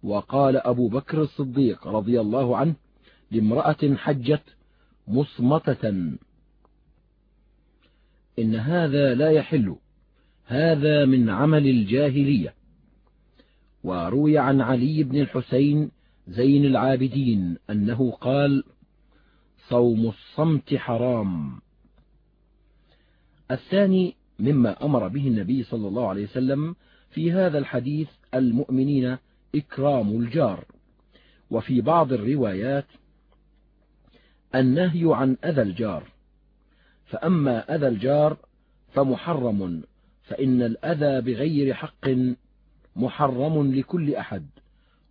وقال 0.03 0.57
أبو 0.57 0.89
بكر 0.89 1.23
الصديق 1.23 1.87
رضي 1.87 2.21
الله 2.21 2.57
عنه 2.57 2.75
لامرأة 3.31 3.95
حجت 3.95 4.43
مصمتة. 5.09 5.89
إن 8.39 8.55
هذا 8.55 9.15
لا 9.15 9.31
يحل 9.31 9.77
هذا 10.47 11.05
من 11.05 11.31
عمل 11.31 11.67
الجاهلية. 11.67 12.55
وروي 13.85 14.39
عن 14.39 14.61
علي 14.61 15.03
بن 15.03 15.21
الحسين 15.21 15.91
زين 16.29 16.65
العابدين 16.65 17.57
أنه 17.71 18.11
قال 18.11 18.65
صوم 19.69 20.07
الصمت 20.07 20.75
حرام. 20.75 21.61
الثاني 23.51 24.15
مما 24.39 24.85
أمر 24.85 25.09
به 25.09 25.27
النبي 25.29 25.63
صلى 25.63 25.89
الله 25.89 26.09
عليه 26.09 26.25
وسلم 26.25 26.77
في 27.11 27.33
هذا 27.33 27.59
الحديث 27.59 28.09
المؤمنين 28.35 29.19
إكرام 29.55 30.09
الجار. 30.09 30.65
وفي 31.51 31.81
بعض 31.81 32.13
الروايات 32.13 32.87
النهي 34.55 35.15
عن 35.15 35.37
أذى 35.45 35.63
الجار. 35.63 36.09
فأما 37.07 37.75
أذى 37.75 37.89
الجار 37.89 38.37
فمحرم 38.93 39.83
فإن 40.23 40.63
الأذى 40.63 41.21
بغير 41.21 41.75
حق 41.75 42.09
محرم 42.97 43.75
لكل 43.75 44.15
أحد 44.15 44.47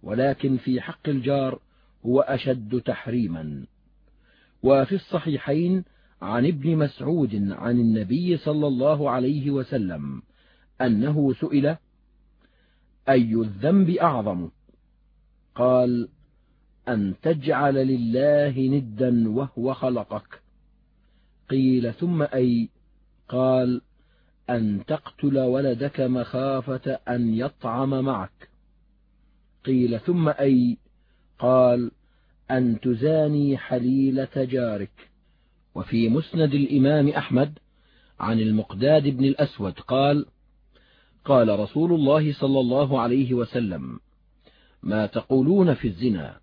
ولكن 0.04 0.58
في 0.58 0.82
حق 0.82 1.10
الجار 1.10 1.60
هو 2.06 2.22
أشد 2.22 2.82
تحريما. 2.82 3.66
وفي 4.64 4.96
الصحيحين 4.96 5.84
عن 6.22 6.46
ابن 6.46 6.78
مسعود 6.78 7.52
عن 7.52 7.80
النبي 7.80 8.38
صلى 8.38 8.68
الله 8.68 9.10
عليه 9.10 9.52
وسلم 9.52 10.22
أنه 10.82 11.34
سئل 11.34 11.76
أي 13.10 13.34
الذنب 13.34 13.90
أعظم؟ 13.90 14.50
قال 15.56 16.10
أن 16.88 17.14
تجعل 17.22 17.74
لله 17.74 18.60
ندا 18.60 19.30
وهو 19.30 19.74
خلقك. 19.74 20.42
قيل 21.50 21.94
ثم 21.94 22.22
أي 22.22 22.70
قال 23.30 23.82
أن 24.50 24.86
تقتل 24.88 25.40
ولدك 25.40 26.02
مخافة 26.02 26.92
أن 26.92 27.34
يطعم 27.34 28.06
معك. 28.06 28.50
قيل 29.66 30.00
ثم 30.00 30.30
أي 30.30 30.78
قال 31.40 31.92
أن 32.52 32.80
تزاني 32.80 33.58
حليلة 33.58 34.30
جارك. 34.36 35.10
وفي 35.78 36.10
مسند 36.10 36.54
الإمام 36.54 37.10
أحمد 37.10 37.60
عن 38.20 38.40
المقداد 38.40 39.08
بن 39.08 39.26
الأسود 39.26 39.74
قال 39.74 40.26
قال 41.26 41.60
رسول 41.60 41.94
الله 41.94 42.34
صلى 42.34 42.60
الله 42.60 43.02
عليه 43.02 43.34
وسلم 43.34 44.00
ما 44.84 45.06
تقولون 45.06 45.74
في 45.74 45.88
الزنا؟ 45.88 46.38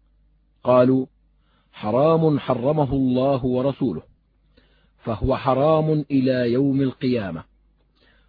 قالوا 0.64 1.06
حرام 1.72 2.38
حرمه 2.38 2.92
الله 2.92 3.44
ورسوله 3.44 4.02
فهو 5.04 5.36
حرام 5.36 6.04
إلى 6.10 6.52
يوم 6.52 6.82
القيامة. 6.82 7.44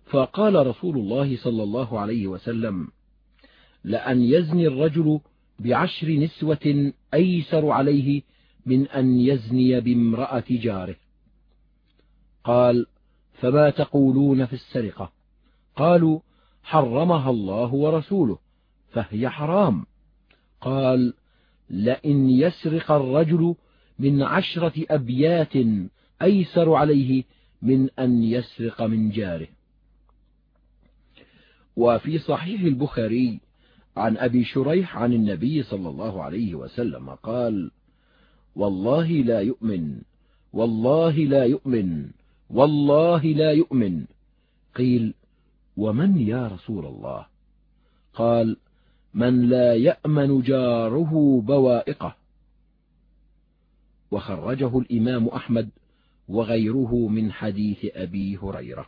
فقال 0.05 0.67
رسول 0.67 0.97
الله 0.97 1.37
صلى 1.37 1.63
الله 1.63 1.99
عليه 1.99 2.27
وسلم 2.27 2.87
لأن 3.83 4.21
يزني 4.21 4.67
الرجل 4.67 5.19
بعشر 5.59 6.09
نسوة 6.09 6.93
أيسر 7.13 7.69
عليه 7.69 8.21
من 8.65 8.87
أن 8.87 9.19
يزني 9.19 9.81
بامرأة 9.81 10.43
جاره. 10.49 10.95
قال 12.43 12.85
فما 13.33 13.69
تقولون 13.69 14.45
في 14.45 14.53
السرقة؟ 14.53 15.11
قالوا 15.75 16.19
حرمها 16.63 17.29
الله 17.29 17.73
ورسوله 17.73 18.37
فهي 18.89 19.29
حرام. 19.29 19.85
قال 20.61 21.13
لئن 21.69 22.29
يسرق 22.29 22.91
الرجل 22.91 23.55
من 23.99 24.23
عشرة 24.23 24.85
أبيات 24.89 25.53
أيسر 26.21 26.73
عليه 26.73 27.23
من 27.61 27.89
أن 27.99 28.23
يسرق 28.23 28.81
من 28.81 29.09
جاره. 29.09 29.47
وفي 31.75 32.17
صحيح 32.17 32.61
البخاري 32.61 33.39
عن 33.97 34.17
أبي 34.17 34.43
شريح 34.43 34.97
عن 34.97 35.13
النبي 35.13 35.63
صلى 35.63 35.89
الله 35.89 36.23
عليه 36.23 36.55
وسلم 36.55 37.09
قال 37.09 37.71
والله 38.55 39.11
لا 39.11 39.39
يؤمن. 39.39 40.01
والله 40.53 41.11
لا 41.11 41.43
يؤمن. 41.45 42.09
والله 42.49 43.23
لا 43.23 43.51
يؤمن. 43.51 44.05
قيل 44.75 45.13
ومن 45.77 46.17
يا 46.17 46.47
رسول 46.47 46.85
الله؟ 46.85 47.25
قال 48.13 48.57
من 49.13 49.49
لا 49.49 49.73
يأمن 49.73 50.41
جاره 50.41 51.41
بوائقه. 51.47 52.15
وخرجه 54.11 54.79
الإمام 54.79 55.27
أحمد 55.27 55.69
وغيره 56.27 57.07
من 57.07 57.31
حديث 57.31 57.85
أبي 57.85 58.37
هريرة. 58.37 58.85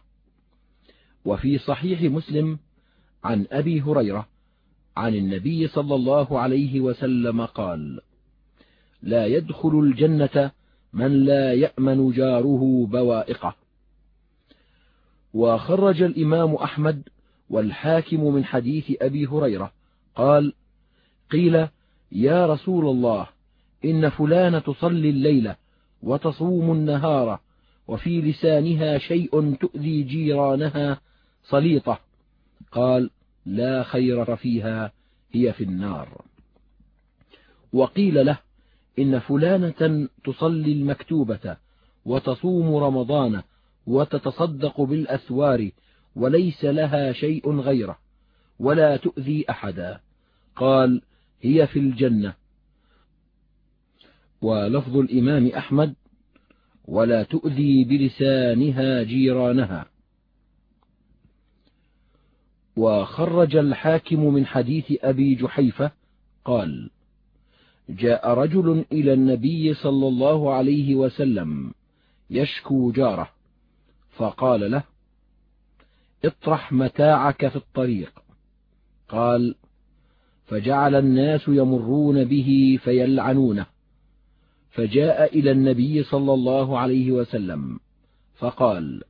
وفي 1.26 1.58
صحيح 1.58 2.02
مسلم 2.02 2.60
عن 3.24 3.48
أبي 3.52 3.82
هريرة 3.82 4.28
عن 4.98 5.16
النبي 5.16 5.68
صلى 5.68 5.96
الله 5.96 6.40
عليه 6.40 6.82
وسلم 6.82 7.46
قال 7.46 8.00
لا 9.02 9.26
يدخل 9.26 9.80
الجنة 9.80 10.52
من 10.94 11.26
لا 11.26 11.54
يأمن 11.54 12.12
جاره 12.12 12.88
بوائقه. 12.92 13.56
وخرج 15.34 16.02
الإمام 16.02 16.56
أحمد 16.56 17.04
والحاكم 17.50 18.34
من 18.34 18.46
حديث 18.46 18.92
أبي 19.02 19.28
هريرة 19.28 19.72
قال 20.16 20.54
قيل 21.32 21.68
يا 22.12 22.46
رسول 22.46 22.86
الله 22.86 23.28
إن 23.86 24.10
فلان 24.10 24.64
تصلي 24.64 25.10
الليلة 25.10 25.56
وتصوم 26.04 26.72
النهار 26.72 27.40
وفي 27.88 28.22
لسانها 28.22 28.98
شيء 28.98 29.56
تؤذي 29.56 30.04
جيرانها 30.04 31.02
صليطة. 31.44 32.00
قال 32.72 33.10
لا 33.46 33.84
خير 33.84 34.36
فيها 34.36 34.92
هي 35.32 35.54
في 35.54 35.64
النار. 35.64 36.22
وقيل 37.74 38.26
له 38.26 38.40
إن 39.00 39.20
فلانة 39.20 40.10
تصلي 40.24 40.72
المكتوبة 40.72 41.58
وتصوم 42.06 42.76
رمضان 42.76 43.42
وتتصدق 43.88 44.82
بالأثوار 44.82 45.72
وليس 46.16 46.66
لها 46.66 47.12
شيء 47.12 47.60
غيره 47.60 47.98
ولا 48.60 48.98
تؤذي 48.98 49.46
أحدا. 49.50 50.00
قال 50.56 51.02
هي 51.42 51.68
في 51.68 51.80
الجنة. 51.80 52.34
ولفظ 54.42 54.98
الإمام 54.98 55.48
أحمد 55.48 55.96
ولا 56.86 57.24
تؤذي 57.24 57.84
بلسانها 57.84 59.04
جيرانها. 59.04 59.86
وخرج 62.78 63.56
الحاكم 63.56 64.34
من 64.34 64.46
حديث 64.46 64.86
أبي 65.02 65.36
جحيفة 65.36 65.92
قال 66.46 66.90
جاء 67.90 68.34
رجل 68.34 68.86
إلى 68.92 69.14
النبي 69.14 69.74
صلى 69.74 70.08
الله 70.08 70.54
عليه 70.54 70.96
وسلم 70.96 71.72
يشكو 72.30 72.92
جاره 72.92 73.30
فقال 74.18 74.72
له 74.72 74.84
اطرح 76.26 76.72
متاعك 76.74 77.48
في 77.48 77.56
الطريق. 77.56 78.12
قال 79.10 79.56
فجعل 80.46 80.96
الناس 80.96 81.48
يمرون 81.48 82.24
به 82.24 82.80
فيلعنونه. 82.84 83.66
فجاء 84.72 85.40
إلى 85.40 85.52
النبي 85.52 86.04
صلى 86.04 86.34
الله 86.34 86.80
عليه 86.80 87.12
وسلم 87.12 87.80
فقال 88.38 89.04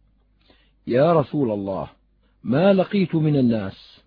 يا 0.88 1.13
رسول 1.13 1.52
الله 1.52 1.90
ما 2.44 2.74
لقيت 2.74 3.16
من 3.16 3.36
الناس؟ 3.36 4.02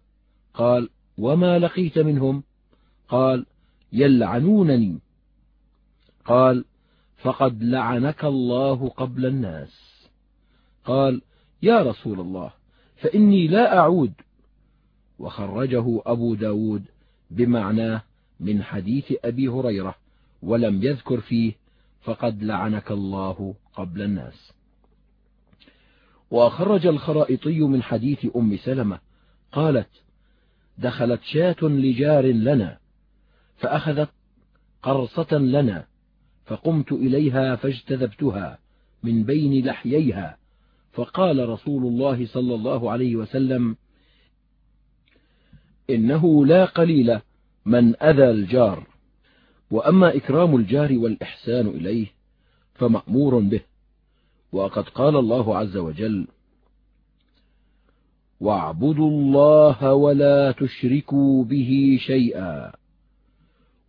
قال 0.55 0.89
وما 1.19 1.59
لقيت 1.59 1.99
منهم؟ 1.99 2.43
قال 3.09 3.47
يلعنونني. 3.93 4.99
قال 6.25 6.65
فقد 7.17 7.63
لعنك 7.63 8.25
الله 8.25 8.89
قبل 8.89 9.27
الناس. 9.27 10.07
قال 10.85 11.23
يا 11.63 11.83
رسول 11.83 12.21
الله 12.21 12.53
فإني 12.97 13.49
لا 13.49 13.79
أعود. 13.79 14.13
وخرجه 15.19 16.03
أبو 16.07 16.35
داود 16.35 16.85
بمعناه 17.31 18.03
من 18.41 18.63
حديث 18.63 19.13
أبي 19.25 19.49
هريرة 19.49 19.95
ولم 20.43 20.83
يذكر 20.83 21.21
فيه 21.21 21.53
فقد 22.03 22.43
لعنك 22.43 22.91
الله 22.91 23.55
قبل 23.75 24.03
الناس. 24.03 24.53
وخرج 26.31 26.87
الخرائطي 26.87 27.61
من 27.61 27.83
حديث 27.83 28.27
أم 28.37 28.57
سلمة 28.57 28.99
قالت 29.53 29.89
دخلت 30.79 31.21
شاة 31.23 31.57
لجار 31.63 32.27
لنا 32.27 32.79
فأخذت 33.61 34.09
قرصة 34.83 35.39
لنا 35.39 35.87
فقمت 36.47 36.93
إليها 36.93 37.57
فاجتذبتها 37.57 38.59
من 39.03 39.25
بين 39.25 39.67
لحييها. 39.67 40.37
فقال 40.93 41.49
رسول 41.49 41.87
الله 41.87 42.27
صلى 42.27 42.55
الله 42.55 42.91
عليه 42.91 43.17
وسلم 43.17 43.77
إنه 45.91 46.47
لا 46.47 46.65
قليل 46.65 47.21
من 47.67 48.03
أذى 48.03 48.31
الجار. 48.31 48.87
وأما 49.71 50.17
إكرام 50.17 50.57
الجار 50.57 50.99
والإحسان 50.99 51.67
إليه 51.67 52.07
فمأمور 52.75 53.39
به. 53.39 53.61
وقد 54.53 54.89
قال 54.89 55.17
الله 55.17 55.57
عز 55.57 55.77
وجل 55.77 56.27
واعبدوا 58.41 59.11
الله 59.11 59.95
ولا 59.95 60.53
تشركوا 60.53 61.45
به 61.45 61.99
شيئا. 62.01 62.80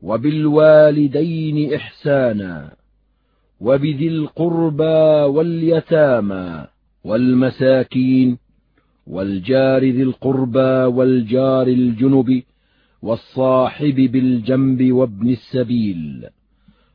وبالوالدين 0.02 1.74
إحسانا 1.74 2.74
وبذي 3.60 4.08
القربى 4.08 5.24
واليتامى 5.36 6.68
والمساكين 7.04 8.38
والجار 9.08 9.84
ذي 9.84 10.04
القربى 10.04 10.84
والجار 10.98 11.68
الجنب 11.68 12.44
والصاحب 13.02 13.96
بالجنب 13.96 14.92
وابن 14.92 15.30
السبيل 15.30 16.28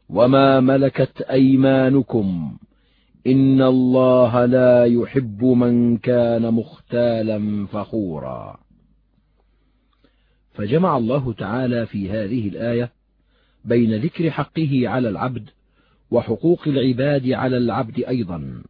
وما 0.09 0.61
ملكت 0.61 1.23
أيمانكم 1.23 2.57
إن 3.27 3.63
الله 3.63 4.45
لا 4.45 4.85
يحب 4.85 5.45
من 5.45 5.97
كان 5.97 6.55
مختالا 6.55 7.67
فخورا 7.67 8.59
فجمع 10.55 10.97
الله 10.97 11.33
تعالى 11.33 11.87
في 11.87 12.11
هذه 12.11 12.49
الآية 12.49 12.96
بين 13.67 13.97
ذكر 13.97 14.31
حقه 14.31 14.89
على 14.89 15.09
العبد 15.09 15.51
وحقوق 16.11 16.69
العباد 16.69 17.31
على 17.31 17.57
العبد 17.57 18.05
أيضا. 18.09 18.63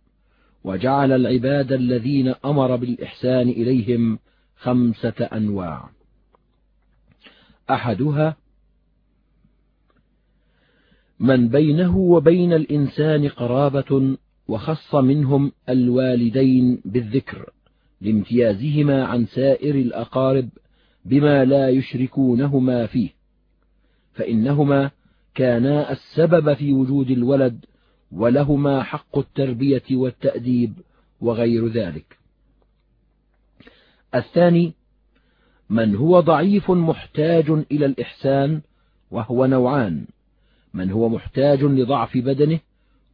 وجعل 0.64 1.12
العباد 1.12 1.72
الذين 1.72 2.34
أمر 2.44 2.76
بالإحسان 2.76 3.48
إليهم 3.48 4.18
خمسة 4.56 5.28
أنواع. 5.32 5.90
أحدها 7.70 8.36
من 11.20 11.48
بينه 11.48 11.96
وبين 11.96 12.52
الإنسان 12.52 13.28
قرابة 13.28 14.16
وخص 14.48 14.94
منهم 14.94 15.52
الوالدين 15.68 16.82
بالذكر 16.84 17.50
لامتيازهما 18.00 19.04
عن 19.04 19.26
سائر 19.26 19.74
الأقارب 19.74 20.48
بما 21.04 21.44
لا 21.44 21.68
يشركونهما 21.68 22.86
فيه. 22.86 23.15
فإنهما 24.16 24.90
كانا 25.34 25.92
السبب 25.92 26.54
في 26.54 26.72
وجود 26.72 27.10
الولد 27.10 27.64
ولهما 28.12 28.82
حق 28.82 29.18
التربية 29.18 29.82
والتأديب 29.90 30.72
وغير 31.20 31.68
ذلك. 31.68 32.18
الثاني 34.14 34.72
من 35.70 35.96
هو 35.96 36.20
ضعيف 36.20 36.70
محتاج 36.70 37.50
إلى 37.50 37.86
الإحسان 37.86 38.60
وهو 39.10 39.46
نوعان 39.46 40.06
من 40.74 40.90
هو 40.90 41.08
محتاج 41.08 41.62
لضعف 41.64 42.18
بدنه 42.18 42.60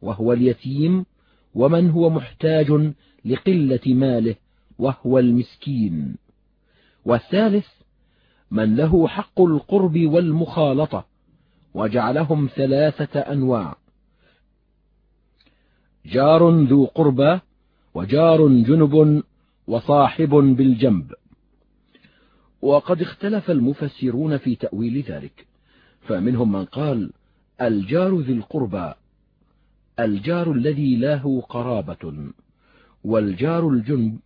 وهو 0.01 0.33
اليتيم 0.33 1.05
ومن 1.53 1.89
هو 1.89 2.09
محتاج 2.09 2.93
لقلة 3.25 3.79
ماله 3.85 4.35
وهو 4.79 5.19
المسكين. 5.19 6.15
والثالث 7.05 7.67
من 8.53 8.75
له 8.75 9.07
حق 9.07 9.41
القرب 9.41 9.97
والمخالطة 9.97 11.05
وجعلهم 11.73 12.49
ثلاثة 12.55 13.19
أنواع. 13.19 13.75
جار 16.05 16.49
ذو 16.49 16.85
قربى 16.85 17.39
وجار 17.93 18.47
جنب 18.47 19.23
وصاحب 19.67 20.29
بالجنب. 20.29 21.13
وقد 22.61 23.01
اختلف 23.01 23.51
المفسرون 23.51 24.37
في 24.37 24.55
تأويل 24.55 25.01
ذلك 25.01 25.47
فمنهم 26.01 26.51
من 26.51 26.65
قال 26.65 27.11
الجار 27.61 28.19
ذي 28.19 28.33
القربى 28.33 28.93
الجار 29.99 30.51
الذي 30.51 30.95
له 30.95 31.41
قرابة 31.41 32.31
والجار 33.03 33.69
الجنب 33.69 34.19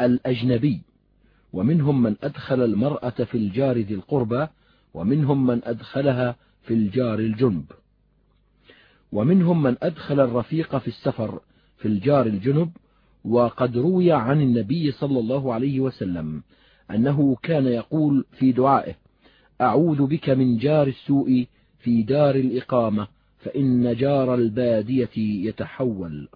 الأجنبي. 0.00 0.85
ومنهم 1.56 2.02
من 2.02 2.16
أدخل 2.22 2.64
المرأة 2.64 3.10
في 3.10 3.34
الجار 3.34 3.78
ذي 3.78 3.94
القربى 3.94 4.46
ومنهم 4.94 5.46
من 5.46 5.60
أدخلها 5.64 6.36
في 6.62 6.74
الجار 6.74 7.18
الجنب. 7.18 7.64
ومنهم 9.12 9.62
من 9.62 9.76
أدخل 9.82 10.20
الرفيق 10.20 10.76
في 10.76 10.88
السفر 10.88 11.40
في 11.78 11.88
الجار 11.88 12.26
الجنب 12.26 12.70
وقد 13.24 13.76
روي 13.78 14.12
عن 14.12 14.40
النبي 14.40 14.92
صلى 14.92 15.18
الله 15.18 15.54
عليه 15.54 15.80
وسلم 15.80 16.42
أنه 16.90 17.36
كان 17.42 17.66
يقول 17.66 18.24
في 18.32 18.52
دعائه 18.52 18.94
أعوذ 19.60 20.06
بك 20.06 20.30
من 20.30 20.58
جار 20.58 20.86
السوء 20.86 21.46
في 21.78 22.02
دار 22.02 22.34
الإقامة 22.34 23.08
فإن 23.38 23.96
جار 23.96 24.34
البادية 24.34 25.16
يتحول. 25.48 26.28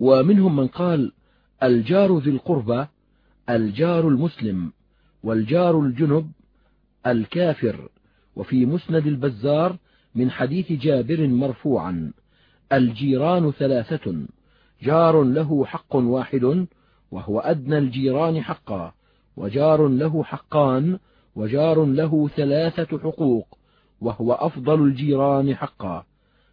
ومنهم 0.00 0.56
من 0.56 0.66
قال 0.66 1.12
الجار 1.62 2.18
ذي 2.18 2.30
القربى 2.30 2.86
الجار 3.50 4.08
المسلم 4.08 4.72
والجار 5.22 5.80
الجنب 5.80 6.32
الكافر 7.06 7.88
وفي 8.36 8.66
مسند 8.66 9.06
البزار 9.06 9.76
من 10.14 10.30
حديث 10.30 10.72
جابر 10.72 11.26
مرفوعا 11.26 12.12
الجيران 12.72 13.50
ثلاثة 13.50 14.26
جار 14.82 15.22
له 15.22 15.64
حق 15.64 15.96
واحد 15.96 16.66
وهو 17.10 17.40
أدنى 17.40 17.78
الجيران 17.78 18.42
حقا 18.42 18.92
وجار 19.36 19.88
له 19.88 20.24
حقان 20.24 20.98
وجار 21.36 21.84
له 21.84 22.28
ثلاثة 22.28 22.98
حقوق 22.98 23.58
وهو 24.00 24.32
أفضل 24.32 24.82
الجيران 24.82 25.56
حقا. 25.56 26.04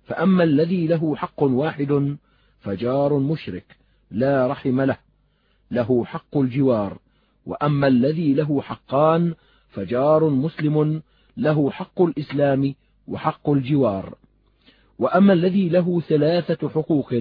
فأما 0.03 0.43
الذي 0.43 0.87
له 0.87 1.15
حق 1.15 1.43
واحد 1.43 2.17
فجار 2.59 3.19
مشرك 3.19 3.75
لا 4.11 4.47
رحم 4.47 4.81
له. 4.81 5.06
له 5.71 6.05
حق 6.05 6.37
الجوار 6.37 6.97
وأما 7.45 7.87
الذي 7.87 8.33
له 8.33 8.61
حقان 8.61 9.33
فجار 9.69 10.29
مسلم 10.29 11.01
له 11.37 11.69
حق 11.69 12.01
الإسلام 12.01 12.75
وحق 13.07 13.49
الجوار. 13.49 14.15
وأما 14.99 15.33
الذي 15.33 15.69
له 15.69 15.99
ثلاثة 15.99 16.69
حقوق 16.69 17.13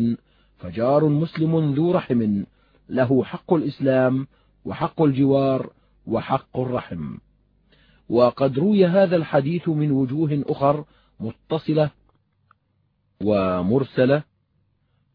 فجار 0.57 1.09
مسلم 1.09 1.75
ذو 1.75 1.93
رحم 1.93 2.45
له 2.89 3.25
حق 3.25 3.55
الإسلام 3.55 4.27
وحق 4.65 5.03
الجوار 5.03 5.71
وحق 6.07 6.59
الرحم. 6.59 7.17
وقد 8.09 8.59
روي 8.59 8.87
هذا 8.87 9.17
الحديث 9.17 9.69
من 9.69 9.91
وجوه 9.91 10.45
أخر 10.49 10.85
متصلة 11.21 11.91
ومرسلة 13.23 14.23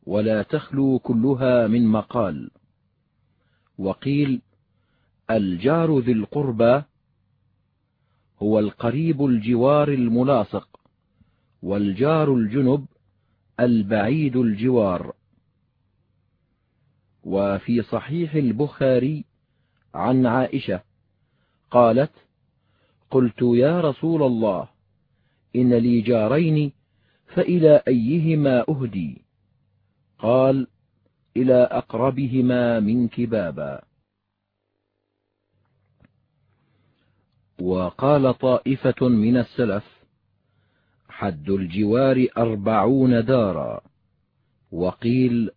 ولا 0.06 0.44
تخلو 0.44 1.00
كلها 1.00 1.68
من 1.68 1.88
مقال. 1.88 2.52
وقيل 3.82 4.42
الجار 5.32 6.00
ذي 6.00 6.12
القربى 6.12 6.84
هو 8.42 8.60
القريب 8.60 9.26
الجوار 9.26 9.88
الملاصق 9.88 10.80
والجار 11.62 12.34
الجنب 12.34 12.86
البعيد 13.60 14.36
الجوار. 14.36 15.14
وفي 17.24 17.82
صحيح 17.82 18.36
البخاري 18.36 19.26
عن 19.94 20.26
عائشة 20.26 20.82
قالت 21.72 22.12
قلت 23.12 23.42
يا 23.42 23.82
رسول 23.82 24.24
الله 24.24 24.70
إن 25.56 25.74
لي 25.74 26.02
جارين 26.02 26.72
فإلى 27.26 27.84
أيهما 27.88 28.66
أهدي؟ 28.70 29.22
قال 30.20 30.68
إلى 31.38 31.54
أقربهما 31.54 32.80
منك 32.80 33.22
بابا 33.22 33.82
وقال 37.62 38.38
طائفة 38.38 39.08
من 39.08 39.38
السلف 39.38 40.02
حد 41.10 41.50
الجوار 41.50 42.28
أربعون 42.38 43.26
دارا. 43.26 43.82
وقيل 44.72 45.50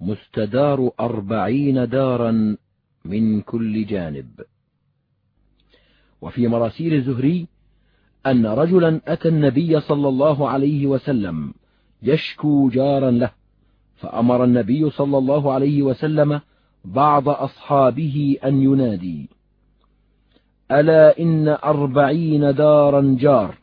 مستدار 0.00 0.90
أربعين 1.00 1.88
دارا 1.88 2.56
من 3.04 3.40
كل 3.40 3.86
جانب. 3.86 4.40
وفي 6.20 6.48
مراسيل 6.48 6.94
الزهري 6.94 7.48
أن 8.26 8.46
رجلا 8.46 9.00
أتى 9.06 9.28
النبي 9.28 9.80
صلى 9.80 10.08
الله 10.08 10.48
عليه 10.48 10.86
وسلم 10.86 11.54
يشكو 12.02 12.68
جارا 12.68 13.10
له. 13.10 13.41
فأمر 14.02 14.44
النبي 14.44 14.90
صلى 14.90 15.18
الله 15.18 15.52
عليه 15.52 15.82
وسلم 15.82 16.40
بعض 16.84 17.28
أصحابه 17.28 18.36
أن 18.44 18.62
ينادي. 18.62 19.28
ألا 20.70 21.18
إن 21.18 21.48
أربعين 21.48 22.54
دارا 22.54 23.16
جار. 23.20 23.58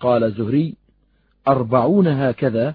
قال 0.00 0.24
الزهري 0.24 0.74
أربعون 1.48 2.06
هكذا 2.06 2.74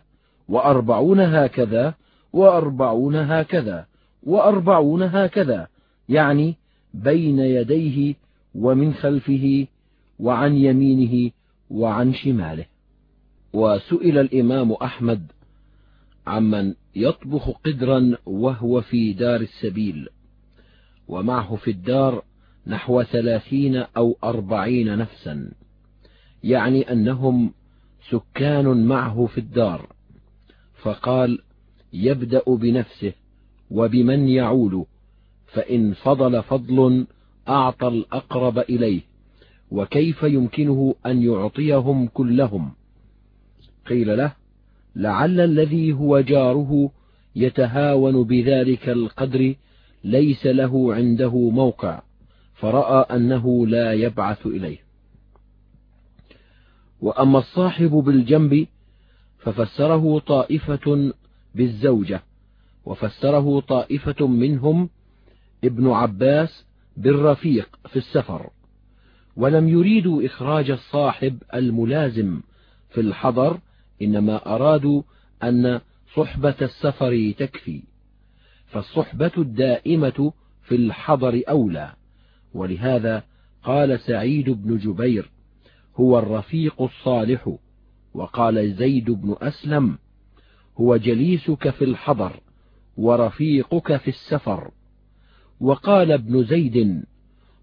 وأربعون 0.50 1.20
هكذا 1.20 1.94
وأربعون 2.34 3.16
هكذا 3.16 3.86
وأربعون 4.24 5.04
هكذا 5.04 5.68
يعني 6.10 6.56
بين 6.94 7.40
يديه 7.40 8.16
ومن 8.56 8.94
خلفه 8.94 9.68
وعن 10.20 10.56
يمينه 10.56 11.32
وعن 11.70 12.14
شماله. 12.14 12.66
وسئل 13.54 14.18
الإمام 14.18 14.72
أحمد 14.72 15.32
عمن 16.28 16.74
يطبخ 16.96 17.50
قدرا 17.50 18.18
وهو 18.26 18.82
في 18.82 19.14
دار 19.14 19.42
السبيل 19.42 20.10
ومعه 21.08 21.56
في 21.56 21.72
الدار 21.72 22.24
نحو 22.68 23.04
ثلاثين 23.04 23.76
أو 23.76 24.18
أربعين 24.24 24.98
نفسا 24.98 25.52
يعني 26.44 26.92
أنهم 26.92 27.54
سكان 28.10 28.88
معه 28.88 29.26
في 29.26 29.38
الدار. 29.38 29.96
فقال 30.76 31.40
يبدأ 31.94 32.44
بنفسه 32.48 33.14
وبمن 33.72 34.28
يعول 34.28 34.86
فإن 35.48 35.94
فضل 35.94 36.44
فضل 36.44 37.08
أعطى 37.48 37.88
الأقرب 37.88 38.60
إليه 38.60 39.02
وكيف 39.72 40.24
يمكنه 40.24 40.96
أن 41.06 41.22
يعطيهم 41.22 42.08
كلهم؟ 42.08 42.72
قيل 43.88 44.18
له 44.18 44.34
لعل 44.95 45.39
الذي 45.39 45.93
هو 45.93 46.19
جاره 46.19 46.91
يتهاون 47.36 48.23
بذلك 48.23 48.89
القدر 48.89 49.55
ليس 50.03 50.45
له 50.45 50.95
عنده 50.95 51.49
موقع 51.49 52.01
فرأى 52.53 53.15
أنه 53.15 53.67
لا 53.67 53.93
يبعث 53.93 54.45
إليه. 54.45 54.77
وأما 57.01 57.39
الصاحب 57.39 57.89
بالجنب 57.91 58.67
ففسره 59.39 60.19
طائفة 60.19 61.13
بالزوجة 61.55 62.23
وفسره 62.86 63.60
طائفة 63.60 64.27
منهم 64.27 64.89
ابن 65.63 65.89
عباس 65.89 66.65
بالرفيق 66.97 67.79
في 67.89 67.95
السفر 67.95 68.49
ولم 69.36 69.69
يريدوا 69.69 70.25
إخراج 70.25 70.71
الصاحب 70.71 71.43
الملازم 71.53 72.41
في 72.89 73.01
الحضر 73.01 73.60
إنما 74.06 74.56
أرادوا 74.56 75.02
أن 75.44 75.82
صحبة 76.15 76.56
السفر 76.62 77.34
تكفي 77.38 77.82
فالصحبة 78.65 79.32
الدائمة 79.38 80.34
في 80.63 80.76
الحضر 80.76 81.41
أولى. 81.50 81.94
ولهذا 82.54 83.24
قال 83.63 84.00
سعيد 84.00 84.50
بن 84.50 84.78
جبير 84.78 85.32
هو 85.96 86.20
الرفيق 86.20 86.82
الصالح. 86.82 87.58
وقال 88.13 88.74
زيد 88.74 89.12
بن 89.12 89.36
أسلم 89.41 89.98
هو 90.78 90.98
جليسك 90.98 91.70
في 91.70 91.84
الحضر 91.84 92.39
ورفيقك 92.98 93.98
في 93.98 94.08
السفر. 94.08 94.72
وقال 95.60 96.12
ابن 96.12 96.44
زيد 96.44 97.04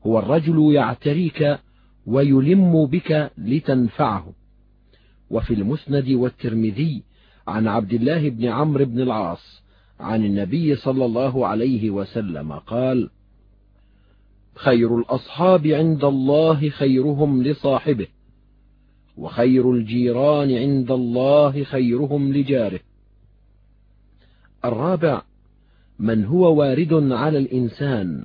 هو 0.07 0.19
الرجل 0.19 0.73
يعتريك 0.75 1.59
ويلم 2.07 2.87
بك 2.87 3.31
لتنفعه. 3.39 4.33
وفي 5.33 5.55
المسند 5.55 6.09
والترمذي 6.09 7.03
عن 7.49 7.69
عبد 7.69 7.93
الله 7.93 8.29
بن 8.29 8.45
عمرو 8.45 8.85
بن 8.85 9.01
العاص 9.01 9.63
عن 10.01 10.25
النبي 10.25 10.77
صلى 10.77 11.05
الله 11.05 11.47
عليه 11.47 11.91
وسلم 11.91 12.53
قال 12.53 13.11
خير 14.55 14.99
الأصحاب 14.99 15.67
عند 15.67 16.05
الله 16.05 16.69
خيرهم 16.69 17.43
لصاحبه 17.43 18.07
وخير 19.17 19.73
الجيران 19.73 20.57
عند 20.57 20.91
الله 20.91 21.65
خيرهم 21.65 22.33
لجاره. 22.33 22.81
الرابع 24.65 25.23
من 25.99 26.25
هو 26.25 26.55
وارد 26.55 27.13
على 27.13 27.39
الإنسان 27.39 28.25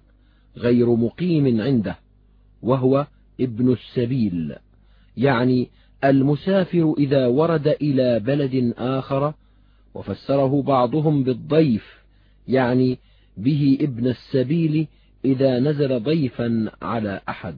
غير 0.58 0.96
مقيم 0.96 1.62
عنده 1.62 1.98
وهو 2.62 3.08
ابن 3.40 3.74
السبيل 3.74 4.56
يعني 5.18 5.70
المسافر 6.04 6.94
إذا 6.98 7.28
ورد 7.28 7.68
إلى 7.68 8.20
بلد 8.20 8.74
آخر 8.78 9.34
وفسره 9.96 10.62
بعضهم 10.62 11.24
بالضيف 11.24 12.04
يعني 12.48 12.98
به 13.38 13.78
ابن 13.82 14.08
السبيل 14.08 14.88
إذا 15.26 15.60
نزل 15.60 16.04
ضيفا 16.04 16.72
على 16.82 17.22
أحد. 17.30 17.58